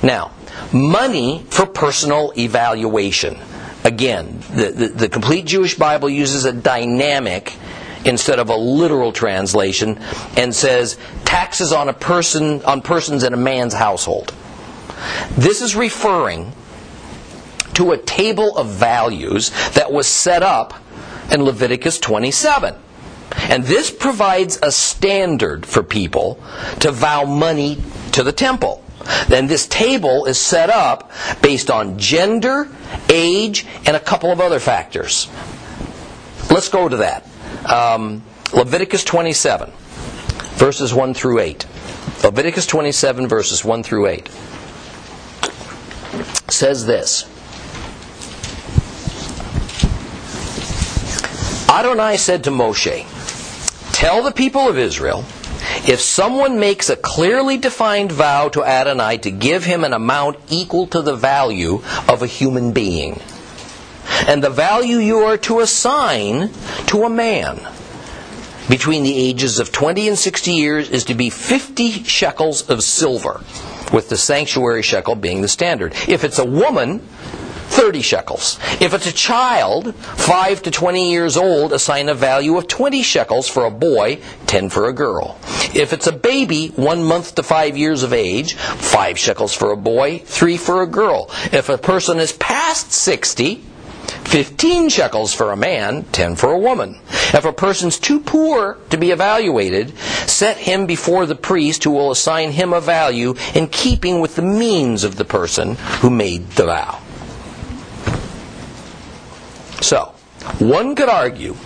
Now, 0.07 0.31
money 0.73 1.45
for 1.51 1.67
personal 1.67 2.33
evaluation. 2.39 3.39
Again, 3.83 4.39
the, 4.55 4.71
the, 4.71 4.87
the, 4.87 5.09
complete 5.09 5.47
Jewish 5.47 5.75
Bible 5.75 6.09
uses 6.09 6.45
a 6.45 6.53
dynamic 6.53 7.53
instead 8.05 8.39
of 8.39 8.49
a 8.49 8.57
literal 8.57 9.11
translation 9.11 9.99
and 10.37 10.55
says 10.55 10.97
taxes 11.25 11.73
on 11.73 11.89
a 11.89 11.93
person 11.93 12.63
on 12.63 12.83
persons 12.83 13.25
in 13.25 13.35
a 13.35 13.37
man's 13.37 13.75
household. 13.75 14.33
This 15.33 15.61
is 15.61 15.75
referring 15.75 16.53
to 17.75 17.91
a 17.91 17.99
table 17.99 18.57
of 18.57 18.69
values 18.69 19.51
that 19.73 19.91
was 19.91 20.07
set 20.07 20.45
up 20.45 20.75
in 21.33 21.43
Leviticus 21.43 21.99
27. 21.99 22.77
And 23.51 23.65
this 23.65 23.91
provides 23.91 24.61
a 24.63 24.71
standard 24.71 25.67
for 25.67 25.83
people 25.83 26.41
to 26.79 26.93
vow 26.93 27.25
money 27.25 27.83
to 28.13 28.23
the 28.23 28.33
temple. 28.33 28.85
Then 29.29 29.47
this 29.47 29.67
table 29.67 30.27
is 30.27 30.39
set 30.39 30.71
up 30.71 31.11
based 31.43 31.71
on 31.71 31.99
gender, 31.99 32.69
age, 33.11 33.67
and 33.87 33.97
a 33.97 34.01
couple 34.01 34.33
of 34.33 34.41
other 34.41 34.59
factors. 34.61 35.29
Let's 36.51 36.69
go 36.69 36.89
to 36.89 36.97
that. 36.99 37.27
Um, 37.71 38.23
Leviticus 38.53 39.05
27, 39.05 39.71
verses 40.57 40.95
1 40.95 41.15
through 41.15 41.41
8. 41.41 41.67
Leviticus 42.23 42.67
27, 42.67 43.27
verses 43.27 43.65
1 43.65 43.83
through 43.83 44.07
8 44.07 44.31
says 46.49 46.87
this 46.87 47.25
Adonai 51.69 52.17
said 52.17 52.45
to 52.45 52.51
Moshe, 52.51 53.05
Tell 53.93 54.23
the 54.23 54.31
people 54.33 54.69
of 54.69 54.79
Israel, 54.79 55.25
if 55.87 56.01
someone 56.01 56.59
makes 56.59 56.91
a 56.91 56.97
clearly 56.97 57.57
defined 57.59 58.13
vow 58.13 58.49
to 58.51 58.65
Adonai 58.65 59.19
to 59.19 59.31
give 59.31 59.65
him 59.65 59.85
an 59.85 59.93
amount 59.93 60.39
equal 60.49 60.87
to 60.89 61.03
the 61.03 61.15
value 61.15 61.83
of 62.09 62.23
a 62.23 62.27
human 62.27 62.73
being, 62.73 63.21
and 64.27 64.43
the 64.43 64.51
value 64.51 64.99
you 64.99 65.19
are 65.19 65.37
to 65.39 65.61
assign 65.61 66.51
to 66.87 67.05
a 67.05 67.11
man 67.11 67.61
between 68.69 69.05
the 69.05 69.17
ages 69.17 69.59
of 69.59 69.71
20 69.71 70.09
and 70.09 70.19
60 70.19 70.51
years 70.51 70.91
is 70.91 71.05
to 71.05 71.15
be 71.15 71.31
50 71.31 72.03
shekels 72.05 72.69
of 72.69 72.83
silver, 72.83 73.41
with 73.93 74.09
the 74.09 74.17
sanctuary 74.17 74.83
shekel 74.83 75.15
being 75.15 75.41
the 75.41 75.49
standard. 75.49 75.93
If 76.09 76.25
it's 76.25 76.39
a 76.39 76.45
woman, 76.45 77.07
30 77.69 78.03
shekels. 78.03 78.59
If 78.81 78.95
it's 78.95 79.07
a 79.07 79.13
child, 79.13 79.95
5 79.95 80.63
to 80.63 80.71
20 80.71 81.11
years 81.11 81.37
old, 81.37 81.73
assign 81.73 82.09
a 82.09 82.15
value 82.15 82.57
of 82.57 82.69
20 82.69 83.03
shekels 83.03 83.49
for 83.49 83.65
a 83.65 83.71
boy, 83.71 84.21
10 84.47 84.71
for 84.71 84.89
a 84.89 84.93
girl. 84.93 85.39
If 85.75 85.93
it's 85.93 86.07
a 86.07 86.13
baby, 86.13 86.69
1 86.69 87.05
month 87.05 87.35
to 87.35 87.43
5 87.43 87.77
years 87.77 88.03
of 88.03 88.13
age, 88.13 88.55
5 88.55 89.19
shekels 89.19 89.55
for 89.55 89.73
a 89.73 89.77
boy, 89.77 90.19
3 90.25 90.57
for 90.57 90.83
a 90.83 90.87
girl. 90.87 91.31
If 91.53 91.69
a 91.69 91.79
person 91.79 92.19
is 92.19 92.33
past 92.33 92.93
60, 92.93 93.63
15 94.07 94.89
shekels 94.89 95.33
for 95.33 95.53
a 95.53 95.57
man, 95.57 96.05
10 96.13 96.37
for 96.37 96.53
a 96.53 96.59
woman. 96.59 96.99
If 97.35 97.45
a 97.45 97.53
person's 97.53 97.99
too 97.99 98.21
poor 98.21 98.79
to 98.91 98.97
be 98.97 99.11
evaluated, 99.11 99.97
set 100.27 100.57
him 100.57 100.87
before 100.87 101.27
the 101.27 101.35
priest 101.35 101.85
who 101.85 101.91
will 101.91 102.11
assign 102.11 102.53
him 102.53 102.73
a 102.73 102.81
value 102.81 103.35
in 103.55 103.69
keeping 103.69 104.21
with 104.21 104.37
the 104.37 104.43
means 104.43 105.05
of 105.05 105.17
the 105.17 105.25
person 105.25 105.77
who 106.01 106.11
made 106.11 106.51
the 106.51 106.67
vow. 106.67 107.01
So, 109.81 110.15
one 110.59 110.95
could 110.95 111.09
argue 111.09 111.57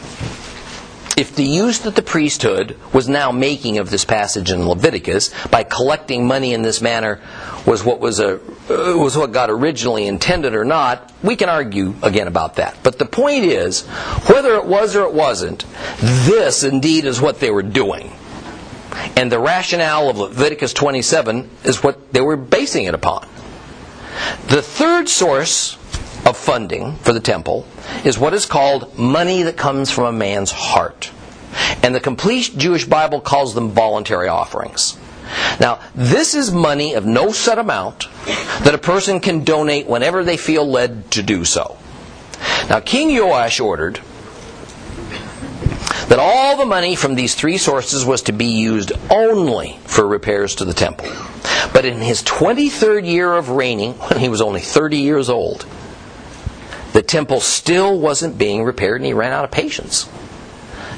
if 1.21 1.35
the 1.37 1.45
use 1.45 1.81
that 1.81 1.97
the 1.97 2.03
priesthood 2.03 2.79
was 2.95 3.07
now 3.07 3.31
making 3.31 3.79
of 3.79 3.91
this 3.91 4.07
passage 4.07 4.51
in 4.51 4.67
Leviticus 4.67 5.31
by 5.49 5.65
collecting 5.65 6.27
money 6.27 6.55
in 6.55 6.63
this 6.63 6.81
manner 6.81 7.21
was 7.67 7.85
what 7.85 8.01
was 8.01 8.21
a 8.21 8.37
uh, 8.37 8.97
was 8.97 9.19
what 9.19 9.31
God 9.31 9.51
originally 9.51 10.07
intended 10.07 10.55
or 10.55 10.65
not, 10.65 11.13
we 11.23 11.37
can 11.37 11.51
argue 11.51 11.95
again 12.03 12.27
about 12.27 12.57
that. 12.57 12.79
But 12.83 12.99
the 12.99 13.05
point 13.05 13.45
is, 13.45 13.83
whether 14.29 14.55
it 14.55 14.65
was 14.65 14.97
or 14.97 15.03
it 15.03 15.13
wasn't, 15.13 15.67
this 16.01 16.65
indeed 16.65 17.05
is 17.05 17.21
what 17.21 17.39
they 17.39 17.51
were 17.51 17.63
doing. 17.63 18.13
And 19.17 19.31
the 19.31 19.39
rationale 19.39 20.09
of 20.09 20.19
Leviticus 20.19 20.73
27 20.73 21.51
is 21.65 21.83
what 21.83 22.13
they 22.15 22.23
were 22.23 22.37
basing 22.37 22.85
it 22.85 22.95
upon. 22.95 23.29
The 24.49 24.63
third 24.63 25.09
source 25.09 25.77
of 26.27 26.37
funding 26.37 26.97
for 26.97 27.13
the 27.13 27.21
temple 27.21 27.67
is 28.05 28.19
what 28.19 28.35
is 28.35 28.47
called 28.47 28.99
money 28.99 29.43
that 29.43 29.57
comes 29.57 29.91
from 29.91 30.05
a 30.05 30.13
man's 30.13 30.51
heart. 30.51 31.11
And 31.83 31.95
the 31.95 32.01
complete 32.01 32.53
Jewish 32.57 32.85
Bible 32.85 33.21
calls 33.21 33.55
them 33.55 33.71
voluntary 33.71 34.29
offerings. 34.29 34.97
Now, 35.61 35.81
this 35.95 36.35
is 36.35 36.51
money 36.51 36.95
of 36.95 37.07
no 37.07 37.33
set 37.33 37.59
amount 37.59 38.09
that 38.65 38.75
a 38.75 38.79
person 38.79 39.21
can 39.21 39.45
donate 39.45 39.87
whenever 39.87 40.25
they 40.25 40.37
feel 40.37 40.67
led 40.67 41.11
to 41.13 41.23
do 41.23 41.45
so. 41.45 41.77
Now, 42.69 42.81
King 42.81 43.17
Joash 43.17 43.61
ordered 43.61 44.01
that 46.09 46.19
all 46.19 46.57
the 46.57 46.67
money 46.67 46.97
from 46.97 47.15
these 47.15 47.35
three 47.35 47.59
sources 47.59 48.05
was 48.05 48.23
to 48.23 48.33
be 48.33 48.47
used 48.47 48.93
only 49.11 49.79
for 49.85 50.07
repairs 50.07 50.57
to 50.57 50.65
the 50.65 50.75
temple. 50.75 51.09
But 51.73 51.85
in 51.85 51.99
his 51.99 52.23
23rd 52.23 53.07
year 53.07 53.33
of 53.33 53.51
reigning, 53.51 53.93
when 54.09 54.19
he 54.19 54.29
was 54.29 54.41
only 54.41 54.61
30 54.61 54.99
years 54.99 55.29
old, 55.29 55.67
the 56.93 57.03
temple 57.03 57.41
still 57.41 57.99
wasn't 57.99 58.39
being 58.39 58.65
repaired 58.65 59.01
and 59.01 59.07
he 59.07 59.13
ran 59.13 59.33
out 59.33 59.45
of 59.45 59.51
patience. 59.51 60.09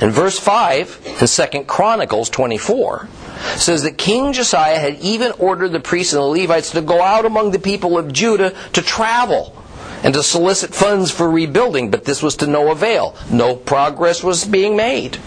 In 0.01 0.11
verse 0.11 0.38
5 0.38 1.16
in 1.20 1.26
2 1.28 1.64
Chronicles 1.64 2.28
24 2.30 3.09
says 3.57 3.82
that 3.82 3.99
King 3.99 4.32
Josiah 4.32 4.78
had 4.78 4.99
even 5.01 5.32
ordered 5.38 5.70
the 5.70 5.80
priests 5.80 6.12
and 6.12 6.22
the 6.22 6.26
Levites 6.26 6.70
to 6.72 6.80
go 6.80 7.01
out 7.01 7.24
among 7.24 7.51
the 7.51 7.59
people 7.59 7.99
of 7.99 8.12
Judah 8.12 8.55
to 8.72 8.82
travel 8.82 9.57
and 10.03 10.14
to 10.14 10.22
solicit 10.22 10.74
funds 10.74 11.11
for 11.12 11.30
rebuilding, 11.30 11.90
but 11.90 12.05
this 12.05 12.22
was 12.22 12.36
to 12.36 12.47
no 12.47 12.72
avail. 12.72 13.14
No 13.30 13.55
progress 13.55 14.24
was 14.24 14.45
being 14.45 14.76
made. 14.76 15.18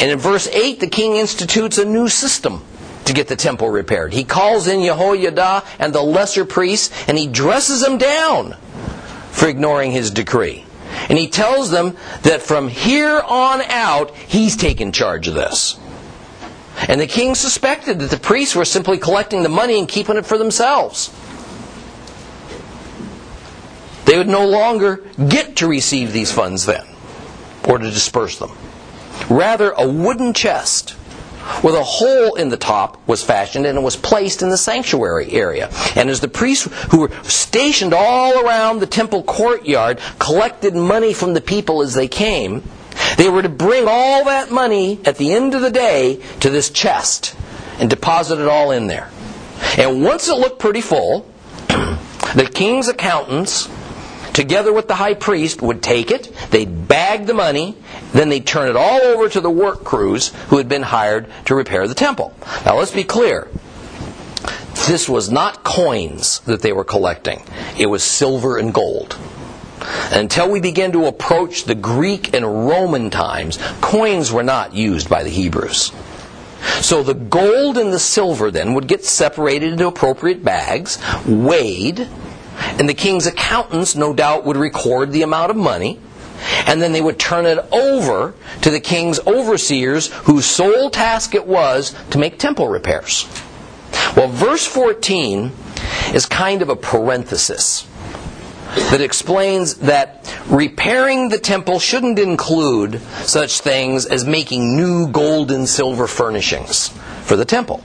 And 0.00 0.10
in 0.10 0.18
verse 0.18 0.46
8, 0.48 0.78
the 0.78 0.86
king 0.86 1.16
institutes 1.16 1.78
a 1.78 1.84
new 1.84 2.08
system 2.08 2.62
to 3.06 3.12
get 3.12 3.26
the 3.26 3.36
temple 3.36 3.70
repaired. 3.70 4.12
He 4.12 4.22
calls 4.22 4.68
in 4.68 4.84
Jehoiada 4.84 5.64
and 5.78 5.92
the 5.92 6.02
lesser 6.02 6.44
priests, 6.44 6.92
and 7.08 7.18
he 7.18 7.26
dresses 7.26 7.80
them 7.80 7.98
down 7.98 8.54
for 9.38 9.48
ignoring 9.48 9.92
his 9.92 10.10
decree. 10.10 10.64
And 11.08 11.16
he 11.16 11.28
tells 11.28 11.70
them 11.70 11.96
that 12.22 12.42
from 12.42 12.66
here 12.66 13.20
on 13.20 13.62
out, 13.62 14.14
he's 14.16 14.56
taking 14.56 14.90
charge 14.90 15.28
of 15.28 15.34
this. 15.34 15.78
And 16.88 17.00
the 17.00 17.06
king 17.06 17.36
suspected 17.36 18.00
that 18.00 18.10
the 18.10 18.18
priests 18.18 18.56
were 18.56 18.64
simply 18.64 18.98
collecting 18.98 19.44
the 19.44 19.48
money 19.48 19.78
and 19.78 19.88
keeping 19.88 20.16
it 20.16 20.26
for 20.26 20.38
themselves. 20.38 21.14
They 24.06 24.18
would 24.18 24.28
no 24.28 24.44
longer 24.44 25.04
get 25.28 25.56
to 25.56 25.68
receive 25.68 26.12
these 26.12 26.32
funds 26.32 26.66
then, 26.66 26.86
or 27.68 27.78
to 27.78 27.90
disperse 27.90 28.38
them. 28.38 28.50
Rather, 29.30 29.70
a 29.72 29.86
wooden 29.86 30.32
chest 30.32 30.96
with 31.62 31.74
a 31.74 31.82
hole 31.82 32.34
in 32.34 32.48
the 32.48 32.56
top 32.56 33.06
was 33.06 33.22
fashioned 33.22 33.66
and 33.66 33.78
it 33.78 33.80
was 33.80 33.96
placed 33.96 34.42
in 34.42 34.50
the 34.50 34.56
sanctuary 34.56 35.32
area. 35.32 35.70
And 35.96 36.10
as 36.10 36.20
the 36.20 36.28
priests 36.28 36.68
who 36.90 37.00
were 37.00 37.10
stationed 37.24 37.94
all 37.94 38.44
around 38.44 38.80
the 38.80 38.86
temple 38.86 39.22
courtyard 39.22 40.00
collected 40.18 40.74
money 40.74 41.12
from 41.12 41.34
the 41.34 41.40
people 41.40 41.82
as 41.82 41.94
they 41.94 42.08
came, 42.08 42.62
they 43.16 43.28
were 43.28 43.42
to 43.42 43.48
bring 43.48 43.86
all 43.88 44.24
that 44.24 44.50
money 44.50 45.00
at 45.04 45.16
the 45.16 45.32
end 45.32 45.54
of 45.54 45.60
the 45.60 45.70
day 45.70 46.20
to 46.40 46.50
this 46.50 46.70
chest 46.70 47.36
and 47.78 47.88
deposit 47.88 48.38
it 48.40 48.48
all 48.48 48.70
in 48.70 48.86
there. 48.86 49.10
And 49.76 50.02
once 50.02 50.28
it 50.28 50.34
looked 50.38 50.58
pretty 50.58 50.80
full, 50.80 51.28
the 51.68 52.50
king's 52.52 52.88
accountants 52.88 53.68
together 54.38 54.72
with 54.72 54.86
the 54.86 54.94
high 54.94 55.14
priest, 55.14 55.60
would 55.60 55.82
take 55.82 56.12
it, 56.12 56.32
they'd 56.50 56.86
bag 56.86 57.26
the 57.26 57.34
money, 57.34 57.76
then 58.12 58.28
they'd 58.28 58.46
turn 58.46 58.68
it 58.68 58.76
all 58.76 59.00
over 59.02 59.28
to 59.28 59.40
the 59.40 59.50
work 59.50 59.84
crews 59.84 60.28
who 60.48 60.58
had 60.58 60.68
been 60.68 60.82
hired 60.82 61.26
to 61.46 61.54
repair 61.54 61.86
the 61.86 61.94
temple. 61.94 62.34
Now 62.64 62.78
let's 62.78 62.92
be 62.92 63.04
clear. 63.04 63.48
This 64.86 65.08
was 65.08 65.30
not 65.30 65.64
coins 65.64 66.40
that 66.40 66.62
they 66.62 66.72
were 66.72 66.84
collecting. 66.84 67.42
It 67.78 67.86
was 67.86 68.02
silver 68.02 68.56
and 68.56 68.72
gold. 68.72 69.18
Until 70.10 70.50
we 70.50 70.60
begin 70.60 70.92
to 70.92 71.06
approach 71.06 71.64
the 71.64 71.74
Greek 71.74 72.34
and 72.34 72.66
Roman 72.66 73.10
times, 73.10 73.58
coins 73.80 74.32
were 74.32 74.42
not 74.42 74.74
used 74.74 75.08
by 75.08 75.22
the 75.22 75.30
Hebrews. 75.30 75.92
So 76.80 77.02
the 77.02 77.14
gold 77.14 77.78
and 77.78 77.92
the 77.92 77.98
silver 77.98 78.50
then 78.50 78.74
would 78.74 78.88
get 78.88 79.04
separated 79.04 79.72
into 79.72 79.86
appropriate 79.86 80.44
bags, 80.44 80.98
weighed, 81.26 82.08
and 82.58 82.88
the 82.88 82.94
king's 82.94 83.26
accountants, 83.26 83.94
no 83.94 84.12
doubt, 84.12 84.44
would 84.44 84.56
record 84.56 85.12
the 85.12 85.22
amount 85.22 85.50
of 85.50 85.56
money. 85.56 86.00
And 86.66 86.80
then 86.80 86.92
they 86.92 87.00
would 87.00 87.18
turn 87.18 87.46
it 87.46 87.58
over 87.72 88.34
to 88.62 88.70
the 88.70 88.80
king's 88.80 89.20
overseers, 89.26 90.08
whose 90.08 90.46
sole 90.46 90.90
task 90.90 91.34
it 91.34 91.46
was 91.46 91.94
to 92.10 92.18
make 92.18 92.38
temple 92.38 92.68
repairs. 92.68 93.26
Well, 94.16 94.28
verse 94.28 94.66
14 94.66 95.52
is 96.14 96.26
kind 96.26 96.62
of 96.62 96.68
a 96.68 96.76
parenthesis 96.76 97.86
that 98.90 99.00
explains 99.00 99.74
that 99.76 100.34
repairing 100.48 101.28
the 101.28 101.38
temple 101.38 101.78
shouldn't 101.78 102.18
include 102.18 103.00
such 103.22 103.60
things 103.60 104.06
as 104.06 104.24
making 104.24 104.76
new 104.76 105.08
gold 105.08 105.50
and 105.50 105.68
silver 105.68 106.06
furnishings 106.06 106.88
for 107.22 107.36
the 107.36 107.44
temple. 107.44 107.82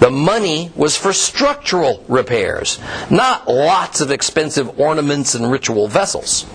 The 0.00 0.10
money 0.10 0.70
was 0.76 0.96
for 0.96 1.12
structural 1.12 2.04
repairs, 2.08 2.78
not 3.10 3.48
lots 3.48 4.00
of 4.00 4.12
expensive 4.12 4.78
ornaments 4.78 5.34
and 5.34 5.50
ritual 5.50 5.88
vessels. 5.88 6.46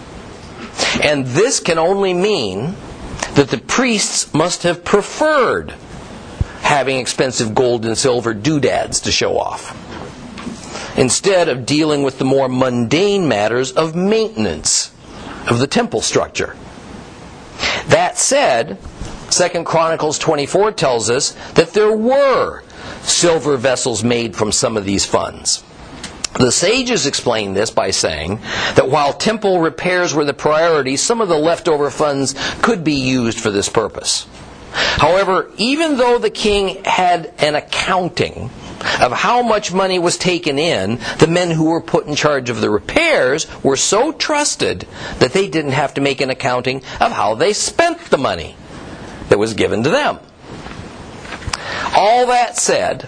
And 1.01 1.26
this 1.26 1.59
can 1.59 1.78
only 1.78 2.13
mean 2.13 2.76
that 3.36 3.49
the 3.49 3.57
priests 3.57 4.34
must 4.34 4.63
have 4.63 4.84
preferred 4.84 5.74
having 6.61 6.97
expensive 6.97 7.53
gold 7.53 7.86
and 7.86 7.97
silver 7.97 8.34
doodads 8.34 9.01
to 9.01 9.11
show 9.11 9.38
off, 9.38 9.78
instead 10.97 11.49
of 11.49 11.65
dealing 11.65 12.03
with 12.03 12.19
the 12.19 12.26
more 12.26 12.47
mundane 12.47 13.28
matters 13.28 13.71
of 13.74 13.95
maintenance 13.95 14.91
of 15.49 15.59
the 15.59 15.67
temple 15.67 16.01
structure. 16.01 16.55
That 17.88 18.17
said, 18.17 18.78
2 19.30 19.63
Chronicles 19.65 20.17
24 20.19 20.71
tells 20.71 21.09
us 21.09 21.32
that 21.55 21.74
there 21.74 21.95
were 21.95 22.63
silver 23.01 23.57
vessels 23.57 24.03
made 24.03 24.36
from 24.36 24.51
some 24.51 24.78
of 24.78 24.86
these 24.86 25.05
funds. 25.05 25.63
The 26.39 26.51
sages 26.51 27.05
explain 27.05 27.53
this 27.53 27.69
by 27.69 27.91
saying 27.91 28.39
that 28.75 28.89
while 28.89 29.13
temple 29.13 29.59
repairs 29.59 30.13
were 30.13 30.25
the 30.25 30.34
priority, 30.34 30.97
some 30.97 31.21
of 31.21 31.29
the 31.29 31.38
leftover 31.38 31.91
funds 31.91 32.36
could 32.61 32.84
be 32.84 32.95
used 32.95 33.39
for 33.39 33.51
this 33.51 33.69
purpose. 33.69 34.25
However, 34.73 35.51
even 35.57 35.97
though 35.97 36.17
the 36.17 36.31
king 36.31 36.84
had 36.84 37.31
an 37.38 37.53
accounting 37.53 38.49
of 38.99 39.11
how 39.11 39.43
much 39.43 39.71
money 39.71 39.99
was 39.99 40.17
taken 40.17 40.57
in, 40.57 40.99
the 41.19 41.27
men 41.27 41.51
who 41.51 41.65
were 41.65 41.81
put 41.81 42.07
in 42.07 42.15
charge 42.15 42.49
of 42.49 42.59
the 42.59 42.69
repairs 42.69 43.47
were 43.63 43.77
so 43.77 44.11
trusted 44.11 44.88
that 45.19 45.34
they 45.34 45.47
didn't 45.47 45.71
have 45.71 45.93
to 45.93 46.01
make 46.01 46.21
an 46.21 46.31
accounting 46.31 46.77
of 46.99 47.11
how 47.11 47.36
they 47.36 47.53
spent 47.53 47.99
the 48.05 48.17
money 48.17 48.55
that 49.29 49.38
was 49.38 49.53
given 49.53 49.84
to 49.84 49.89
them. 49.91 50.19
All 51.95 52.25
that 52.27 52.57
said, 52.57 53.07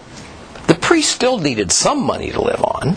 the 0.68 0.76
priest 0.76 1.12
still 1.12 1.40
needed 1.40 1.72
some 1.72 2.04
money 2.04 2.32
to 2.32 2.42
live 2.42 2.64
on. 2.64 2.96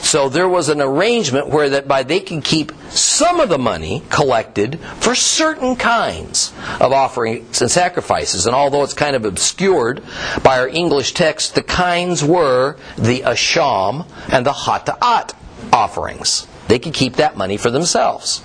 So 0.00 0.28
there 0.28 0.48
was 0.48 0.68
an 0.68 0.80
arrangement 0.80 1.48
where 1.48 1.70
that 1.70 1.88
by 1.88 2.02
they 2.02 2.20
could 2.20 2.44
keep 2.44 2.72
some 2.90 3.40
of 3.40 3.48
the 3.48 3.58
money 3.58 4.02
collected 4.10 4.78
for 5.00 5.14
certain 5.14 5.76
kinds 5.76 6.52
of 6.80 6.92
offerings 6.92 7.60
and 7.60 7.70
sacrifices. 7.70 8.46
And 8.46 8.54
although 8.54 8.82
it's 8.82 8.94
kind 8.94 9.16
of 9.16 9.24
obscured 9.24 10.02
by 10.42 10.58
our 10.58 10.68
English 10.68 11.12
text, 11.12 11.54
the 11.54 11.62
kinds 11.62 12.22
were 12.24 12.76
the 12.96 13.20
asham 13.20 14.06
and 14.30 14.46
the 14.46 14.52
hata'at 14.52 15.32
offerings. 15.72 16.46
They 16.68 16.78
could 16.78 16.94
keep 16.94 17.16
that 17.16 17.36
money 17.36 17.56
for 17.56 17.70
themselves. 17.70 18.42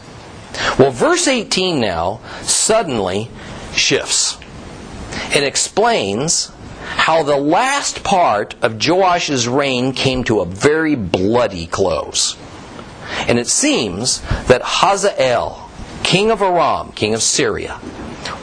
Well, 0.78 0.92
verse 0.92 1.28
18 1.28 1.80
now 1.80 2.20
suddenly 2.42 3.30
shifts. 3.74 4.38
It 5.34 5.44
explains 5.44 6.52
how 7.02 7.24
the 7.24 7.36
last 7.36 8.04
part 8.04 8.54
of 8.62 8.78
Joash's 8.78 9.48
reign 9.48 9.92
came 9.92 10.24
to 10.26 10.40
a 10.42 10.46
very 10.46 10.94
bloody 10.94 11.66
close. 11.66 12.38
And 13.28 13.40
it 13.40 13.48
seems 13.48 14.22
that 14.46 14.62
Hazael, 14.64 15.72
king 16.04 16.30
of 16.30 16.44
Aram, 16.44 16.92
king 16.92 17.16
of 17.16 17.24
Syria, 17.24 17.80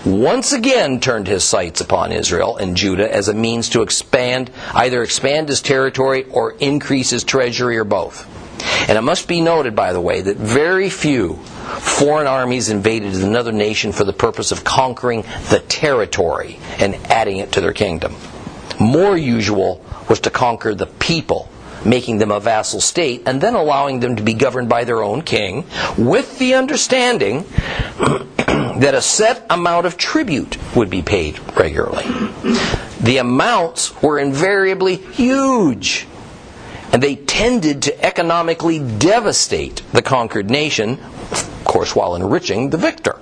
once 0.04 0.52
again 0.52 0.98
turned 0.98 1.28
his 1.28 1.44
sights 1.44 1.80
upon 1.80 2.10
Israel 2.10 2.56
and 2.56 2.76
Judah 2.76 3.14
as 3.14 3.28
a 3.28 3.32
means 3.32 3.68
to 3.68 3.82
expand, 3.82 4.50
either 4.74 5.04
expand 5.04 5.48
his 5.48 5.62
territory 5.62 6.24
or 6.24 6.56
increase 6.58 7.10
his 7.10 7.22
treasury 7.22 7.78
or 7.78 7.84
both. 7.84 8.26
And 8.88 8.98
it 8.98 9.02
must 9.02 9.28
be 9.28 9.40
noted, 9.40 9.76
by 9.76 9.92
the 9.92 10.00
way, 10.00 10.20
that 10.20 10.36
very 10.36 10.90
few 10.90 11.34
foreign 11.34 12.26
armies 12.26 12.70
invaded 12.70 13.14
another 13.14 13.52
nation 13.52 13.92
for 13.92 14.02
the 14.02 14.12
purpose 14.12 14.50
of 14.50 14.64
conquering 14.64 15.22
the 15.48 15.62
territory 15.68 16.58
and 16.80 16.96
adding 17.06 17.36
it 17.36 17.52
to 17.52 17.60
their 17.60 17.72
kingdom. 17.72 18.16
More 18.78 19.16
usual 19.16 19.84
was 20.08 20.20
to 20.20 20.30
conquer 20.30 20.74
the 20.74 20.86
people, 20.86 21.48
making 21.84 22.18
them 22.18 22.30
a 22.30 22.40
vassal 22.40 22.80
state, 22.80 23.22
and 23.26 23.40
then 23.40 23.54
allowing 23.54 24.00
them 24.00 24.16
to 24.16 24.22
be 24.22 24.34
governed 24.34 24.68
by 24.68 24.84
their 24.84 25.02
own 25.02 25.22
king, 25.22 25.64
with 25.96 26.38
the 26.38 26.54
understanding 26.54 27.42
that 27.98 28.94
a 28.94 29.02
set 29.02 29.44
amount 29.50 29.86
of 29.86 29.96
tribute 29.96 30.56
would 30.76 30.90
be 30.90 31.02
paid 31.02 31.38
regularly. 31.56 32.04
The 33.00 33.18
amounts 33.18 34.00
were 34.02 34.18
invariably 34.18 34.96
huge 34.96 36.06
and 36.92 37.02
they 37.02 37.16
tended 37.16 37.82
to 37.82 38.04
economically 38.04 38.78
devastate 38.78 39.82
the 39.92 40.02
conquered 40.02 40.50
nation, 40.50 40.98
of 41.30 41.64
course, 41.64 41.94
while 41.94 42.14
enriching 42.14 42.70
the 42.70 42.78
victor. 42.78 43.18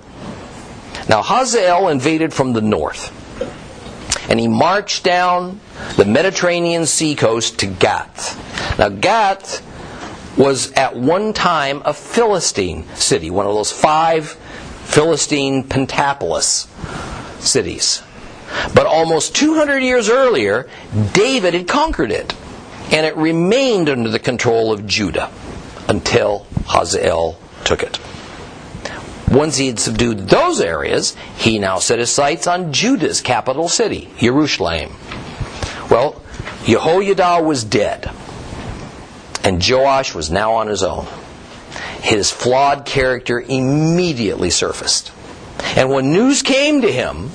Now, 1.09 1.21
Hazael 1.21 1.89
invaded 1.89 2.33
from 2.33 2.53
the 2.53 2.61
north, 2.61 3.11
and 4.29 4.39
he 4.39 4.47
marched 4.47 5.03
down 5.03 5.59
the 5.95 6.05
Mediterranean 6.05 6.85
seacoast 6.85 7.59
to 7.59 7.67
Gath. 7.67 8.37
Now, 8.77 8.89
Gath 8.89 9.63
was 10.37 10.71
at 10.73 10.95
one 10.95 11.33
time 11.33 11.81
a 11.85 11.93
Philistine 11.93 12.87
city, 12.95 13.29
one 13.29 13.47
of 13.47 13.53
those 13.53 13.71
five 13.71 14.29
Philistine 14.85 15.63
pentapolis 15.63 16.67
cities. 17.39 18.01
But 18.73 18.85
almost 18.85 19.35
200 19.35 19.79
years 19.79 20.09
earlier, 20.09 20.69
David 21.13 21.53
had 21.53 21.67
conquered 21.67 22.11
it, 22.11 22.33
and 22.91 23.05
it 23.05 23.15
remained 23.17 23.89
under 23.89 24.09
the 24.09 24.19
control 24.19 24.71
of 24.71 24.87
Judah 24.87 25.31
until 25.89 26.47
Hazael 26.67 27.37
took 27.65 27.83
it. 27.83 27.99
Once 29.31 29.57
he 29.57 29.67
had 29.67 29.79
subdued 29.79 30.29
those 30.29 30.61
areas, 30.61 31.15
he 31.35 31.59
now 31.59 31.79
set 31.79 31.99
his 31.99 32.09
sights 32.09 32.47
on 32.47 32.71
Judah's 32.71 33.19
capital 33.19 33.67
city, 33.67 34.09
Jerusalem. 34.17 34.91
Well, 35.91 36.21
Jehoiada 36.65 37.43
was 37.43 37.63
dead, 37.63 38.09
and 39.43 39.63
Joash 39.65 40.15
was 40.15 40.31
now 40.31 40.53
on 40.53 40.67
his 40.67 40.81
own. 40.81 41.07
His 42.01 42.31
flawed 42.31 42.85
character 42.85 43.41
immediately 43.41 44.49
surfaced. 44.49 45.11
And 45.75 45.89
when 45.89 46.13
news 46.13 46.41
came 46.41 46.81
to 46.81 46.91
him 46.91 47.31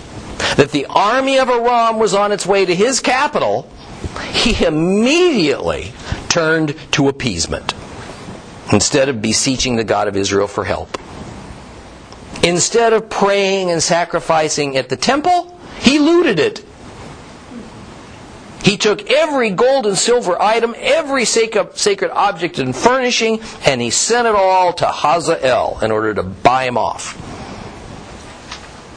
that 0.57 0.70
the 0.70 0.86
army 0.86 1.38
of 1.38 1.49
Aram 1.49 1.99
was 1.99 2.14
on 2.14 2.32
its 2.32 2.47
way 2.47 2.64
to 2.64 2.74
his 2.74 3.01
capital, 3.01 3.68
he 4.32 4.64
immediately 4.64 5.93
turned 6.28 6.74
to 6.93 7.09
appeasement 7.09 7.74
instead 8.72 9.09
of 9.09 9.20
beseeching 9.20 9.76
the 9.76 9.84
God 9.84 10.09
of 10.09 10.16
Israel 10.16 10.47
for 10.47 10.64
help. 10.64 10.97
Instead 12.43 12.93
of 12.93 13.09
praying 13.09 13.70
and 13.70 13.82
sacrificing 13.82 14.76
at 14.76 14.88
the 14.88 14.97
temple, 14.97 15.57
he 15.78 15.99
looted 15.99 16.38
it. 16.38 16.64
He 18.64 18.76
took 18.76 19.11
every 19.11 19.51
gold 19.51 19.86
and 19.86 19.99
silver 19.99 20.40
item, 20.40 20.74
every 20.78 21.24
sacred 21.24 22.11
object 22.12 22.59
and 22.59 22.74
furnishing, 22.74 23.40
and 23.66 23.80
he 23.80 23.90
sent 23.90 24.26
it 24.28 24.34
all 24.34 24.72
to 24.74 24.86
Hazael 24.86 25.78
in 25.82 25.90
order 25.90 26.14
to 26.14 26.22
buy 26.22 26.64
him 26.64 26.78
off. 26.78 27.18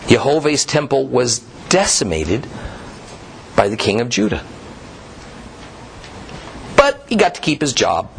Jehovah's 0.08 0.66
temple 0.66 1.08
was 1.08 1.40
decimated 1.70 2.48
by 3.56 3.70
the 3.70 3.78
king 3.78 4.02
of 4.02 4.10
Judah. 4.10 4.44
But 6.76 7.04
he 7.10 7.16
got 7.16 7.36
to 7.36 7.42
keep 7.42 7.62
his 7.62 7.74
job. 7.74 8.12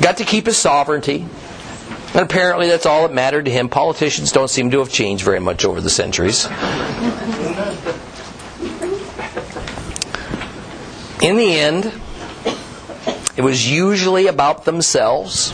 got 0.00 0.16
to 0.16 0.24
keep 0.24 0.46
his 0.46 0.56
sovereignty. 0.56 1.26
And 2.14 2.20
apparently 2.20 2.68
that's 2.68 2.84
all 2.84 3.02
that 3.08 3.14
mattered 3.14 3.46
to 3.46 3.50
him. 3.50 3.68
Politicians 3.68 4.32
don't 4.32 4.48
seem 4.48 4.70
to 4.70 4.80
have 4.80 4.90
changed 4.90 5.24
very 5.24 5.40
much 5.40 5.64
over 5.64 5.80
the 5.80 5.90
centuries. 5.90 6.44
In 11.22 11.36
the 11.36 11.54
end, 11.58 11.92
it 13.36 13.42
was 13.42 13.70
usually 13.70 14.26
about 14.26 14.64
themselves. 14.64 15.52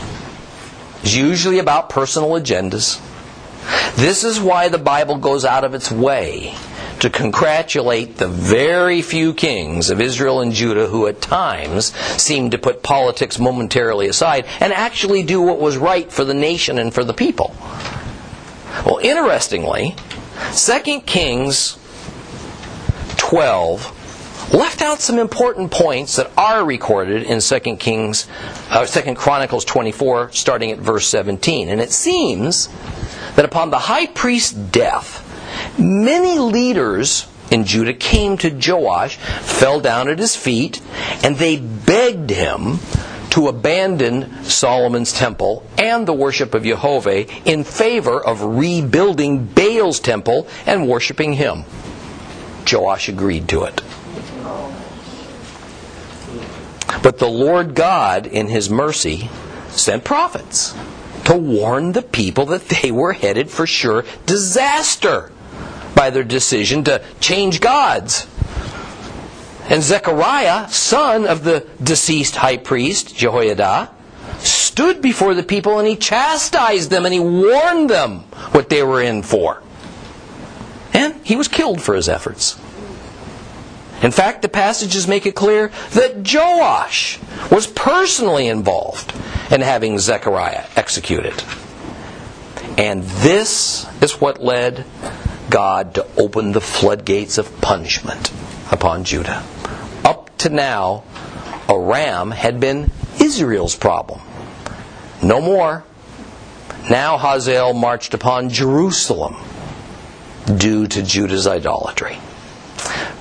It 0.97 1.03
was 1.03 1.15
usually 1.15 1.59
about 1.59 1.89
personal 1.89 2.31
agendas. 2.31 2.99
This 3.95 4.23
is 4.23 4.39
why 4.39 4.67
the 4.67 4.77
Bible 4.77 5.17
goes 5.17 5.45
out 5.45 5.63
of 5.63 5.73
its 5.73 5.91
way 5.91 6.55
to 6.99 7.09
congratulate 7.09 8.17
the 8.17 8.27
very 8.27 9.01
few 9.01 9.33
kings 9.33 9.89
of 9.89 10.01
Israel 10.01 10.41
and 10.41 10.51
Judah 10.51 10.87
who 10.87 11.07
at 11.07 11.21
times 11.21 11.93
seemed 12.21 12.51
to 12.51 12.57
put 12.57 12.83
politics 12.83 13.39
momentarily 13.39 14.07
aside 14.07 14.45
and 14.59 14.73
actually 14.73 15.23
do 15.23 15.41
what 15.41 15.59
was 15.59 15.77
right 15.77 16.11
for 16.11 16.23
the 16.23 16.33
nation 16.33 16.77
and 16.77 16.93
for 16.93 17.03
the 17.03 17.13
people. 17.13 17.55
Well, 18.85 18.99
interestingly, 19.01 19.95
2 20.53 21.01
Kings 21.01 21.77
12 23.17 24.53
left 24.53 24.81
out 24.81 24.99
some 24.99 25.19
important 25.19 25.71
points 25.71 26.15
that 26.15 26.31
are 26.37 26.65
recorded 26.65 27.23
in 27.23 27.39
2 27.39 27.59
Kings 27.77 28.27
uh, 28.69 28.85
2 28.85 29.15
Chronicles 29.15 29.65
24 29.65 30.31
starting 30.31 30.71
at 30.71 30.79
verse 30.79 31.07
17. 31.07 31.69
And 31.69 31.79
it 31.81 31.91
seems 31.91 32.69
that 33.35 33.45
upon 33.45 33.69
the 33.69 33.79
high 33.79 34.07
priest's 34.07 34.53
death, 34.53 35.25
many 35.77 36.39
leaders 36.39 37.27
in 37.51 37.65
Judah 37.65 37.93
came 37.93 38.37
to 38.37 38.49
Joash, 38.49 39.17
fell 39.17 39.79
down 39.79 40.09
at 40.09 40.19
his 40.19 40.35
feet, 40.35 40.81
and 41.23 41.35
they 41.35 41.57
begged 41.57 42.29
him 42.29 42.79
to 43.31 43.47
abandon 43.47 44.43
Solomon's 44.43 45.13
temple 45.13 45.63
and 45.77 46.07
the 46.07 46.13
worship 46.13 46.53
of 46.53 46.63
Jehovah 46.63 47.27
in 47.47 47.63
favor 47.63 48.19
of 48.19 48.41
rebuilding 48.41 49.45
Baal's 49.45 49.99
temple 49.99 50.47
and 50.65 50.87
worshiping 50.87 51.33
him. 51.33 51.63
Joash 52.71 53.09
agreed 53.09 53.47
to 53.49 53.63
it. 53.63 53.81
But 57.01 57.19
the 57.19 57.29
Lord 57.29 57.75
God, 57.75 58.25
in 58.25 58.47
his 58.47 58.69
mercy, 58.69 59.29
sent 59.69 60.03
prophets 60.03 60.73
to 61.25 61.35
warn 61.35 61.91
the 61.91 62.01
people 62.01 62.47
that 62.47 62.67
they 62.67 62.91
were 62.91 63.13
headed 63.13 63.49
for 63.49 63.67
sure 63.67 64.03
disaster 64.25 65.31
by 65.99 66.09
their 66.09 66.23
decision 66.23 66.81
to 66.85 67.03
change 67.19 67.59
gods. 67.59 68.25
And 69.67 69.83
Zechariah, 69.83 70.69
son 70.69 71.27
of 71.27 71.43
the 71.43 71.67
deceased 71.83 72.37
high 72.37 72.55
priest, 72.55 73.17
Jehoiada, 73.17 73.91
stood 74.37 75.01
before 75.01 75.33
the 75.33 75.43
people 75.43 75.77
and 75.77 75.85
he 75.85 75.97
chastised 75.97 76.89
them 76.89 77.03
and 77.03 77.13
he 77.13 77.19
warned 77.19 77.89
them 77.89 78.19
what 78.53 78.69
they 78.69 78.81
were 78.81 79.01
in 79.01 79.23
for. 79.23 79.61
And 80.93 81.15
he 81.25 81.35
was 81.35 81.49
killed 81.49 81.81
for 81.81 81.95
his 81.95 82.07
efforts. 82.07 82.57
In 84.01 84.11
fact, 84.11 84.41
the 84.41 84.47
passages 84.47 85.05
make 85.05 85.25
it 85.25 85.35
clear 85.35 85.69
that 85.91 86.25
Joash 86.33 87.19
was 87.51 87.67
personally 87.67 88.47
involved 88.47 89.13
in 89.51 89.59
having 89.59 89.99
Zechariah 89.99 90.63
executed. 90.77 91.43
And 92.77 93.03
this 93.03 93.85
is 94.01 94.21
what 94.21 94.41
led 94.41 94.85
God 95.49 95.95
to 95.95 96.07
open 96.17 96.51
the 96.51 96.61
floodgates 96.61 97.37
of 97.37 97.61
punishment 97.61 98.31
upon 98.71 99.03
Judah. 99.03 99.43
Up 100.03 100.35
to 100.39 100.49
now, 100.49 101.03
Aram 101.67 102.31
had 102.31 102.59
been 102.59 102.91
Israel's 103.19 103.75
problem. 103.75 104.21
No 105.21 105.41
more. 105.41 105.83
Now 106.89 107.17
Hazael 107.17 107.73
marched 107.73 108.13
upon 108.13 108.49
Jerusalem 108.49 109.35
due 110.57 110.87
to 110.87 111.03
Judah's 111.03 111.45
idolatry. 111.45 112.17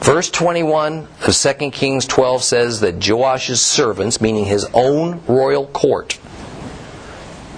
Verse 0.00 0.30
21 0.30 1.08
of 1.26 1.36
2 1.36 1.70
Kings 1.70 2.06
12 2.06 2.42
says 2.42 2.80
that 2.80 3.00
Joash's 3.00 3.60
servants, 3.60 4.20
meaning 4.20 4.44
his 4.44 4.66
own 4.72 5.20
royal 5.26 5.66
court, 5.66 6.18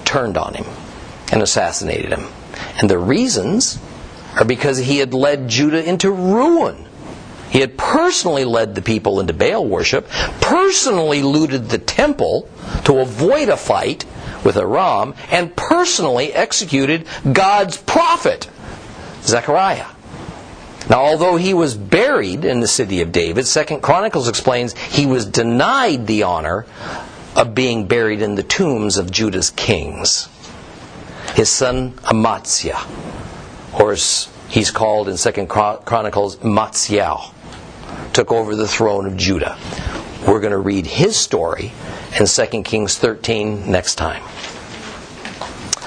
turned 0.05 0.37
on 0.37 0.55
him 0.55 0.67
and 1.31 1.43
assassinated 1.43 2.11
him. 2.11 2.27
And 2.81 2.91
the 2.91 2.99
reasons 2.99 3.79
because 4.45 4.79
he 4.79 4.99
had 4.99 5.15
led 5.15 5.49
Judah 5.49 5.83
into 5.83 6.11
ruin. 6.11 6.87
He 7.51 7.61
had 7.61 7.77
personally 7.77 8.45
led 8.45 8.75
the 8.75 8.83
people 8.83 9.19
into 9.19 9.33
Baal 9.33 9.67
worship, 9.67 10.09
personally 10.41 11.23
looted 11.23 11.69
the 11.69 11.79
temple 11.79 12.49
to 12.85 12.99
avoid 12.99 13.49
a 13.49 13.57
fight 13.57 14.05
with 14.45 14.57
Aram, 14.57 15.15
and 15.31 15.55
personally 15.55 16.33
executed 16.33 17.07
God's 17.33 17.77
prophet, 17.77 18.49
Zechariah. 19.23 19.87
Now, 20.89 21.03
although 21.03 21.37
he 21.37 21.55
was 21.55 21.77
buried 21.77 22.45
in 22.45 22.61
the 22.61 22.67
city 22.67 23.01
of 23.01 23.13
David, 23.13 23.47
Second 23.47 23.83
Chronicles 23.83 24.29
explains 24.29 24.77
he 24.77 25.07
was 25.07 25.27
denied 25.27 26.07
the 26.07 26.23
honor 26.23 26.67
of 27.37 27.55
being 27.55 27.87
buried 27.87 28.23
in 28.23 28.35
the 28.35 28.43
tombs 28.43 28.97
of 28.97 29.11
Judah's 29.11 29.51
kings. 29.51 30.29
His 31.35 31.49
son 31.49 31.99
Amaziah, 32.05 32.81
or 33.79 33.93
as 33.93 34.29
he's 34.49 34.71
called 34.71 35.09
in 35.09 35.17
Second 35.17 35.49
Chronicles, 35.49 36.37
Amatzyahu, 36.37 37.33
took 38.13 38.33
over 38.33 38.57
the 38.57 38.69
throne 38.69 39.07
of 39.07 39.17
Judah. 39.17 39.59
We're 40.27 40.41
going 40.41 40.53
to 40.53 40.59
read 40.59 40.87
his 40.87 41.17
story 41.17 41.73
in 42.19 42.27
2 42.27 42.63
Kings 42.63 42.99
13 42.99 43.71
next 43.71 43.95
time. 43.95 44.23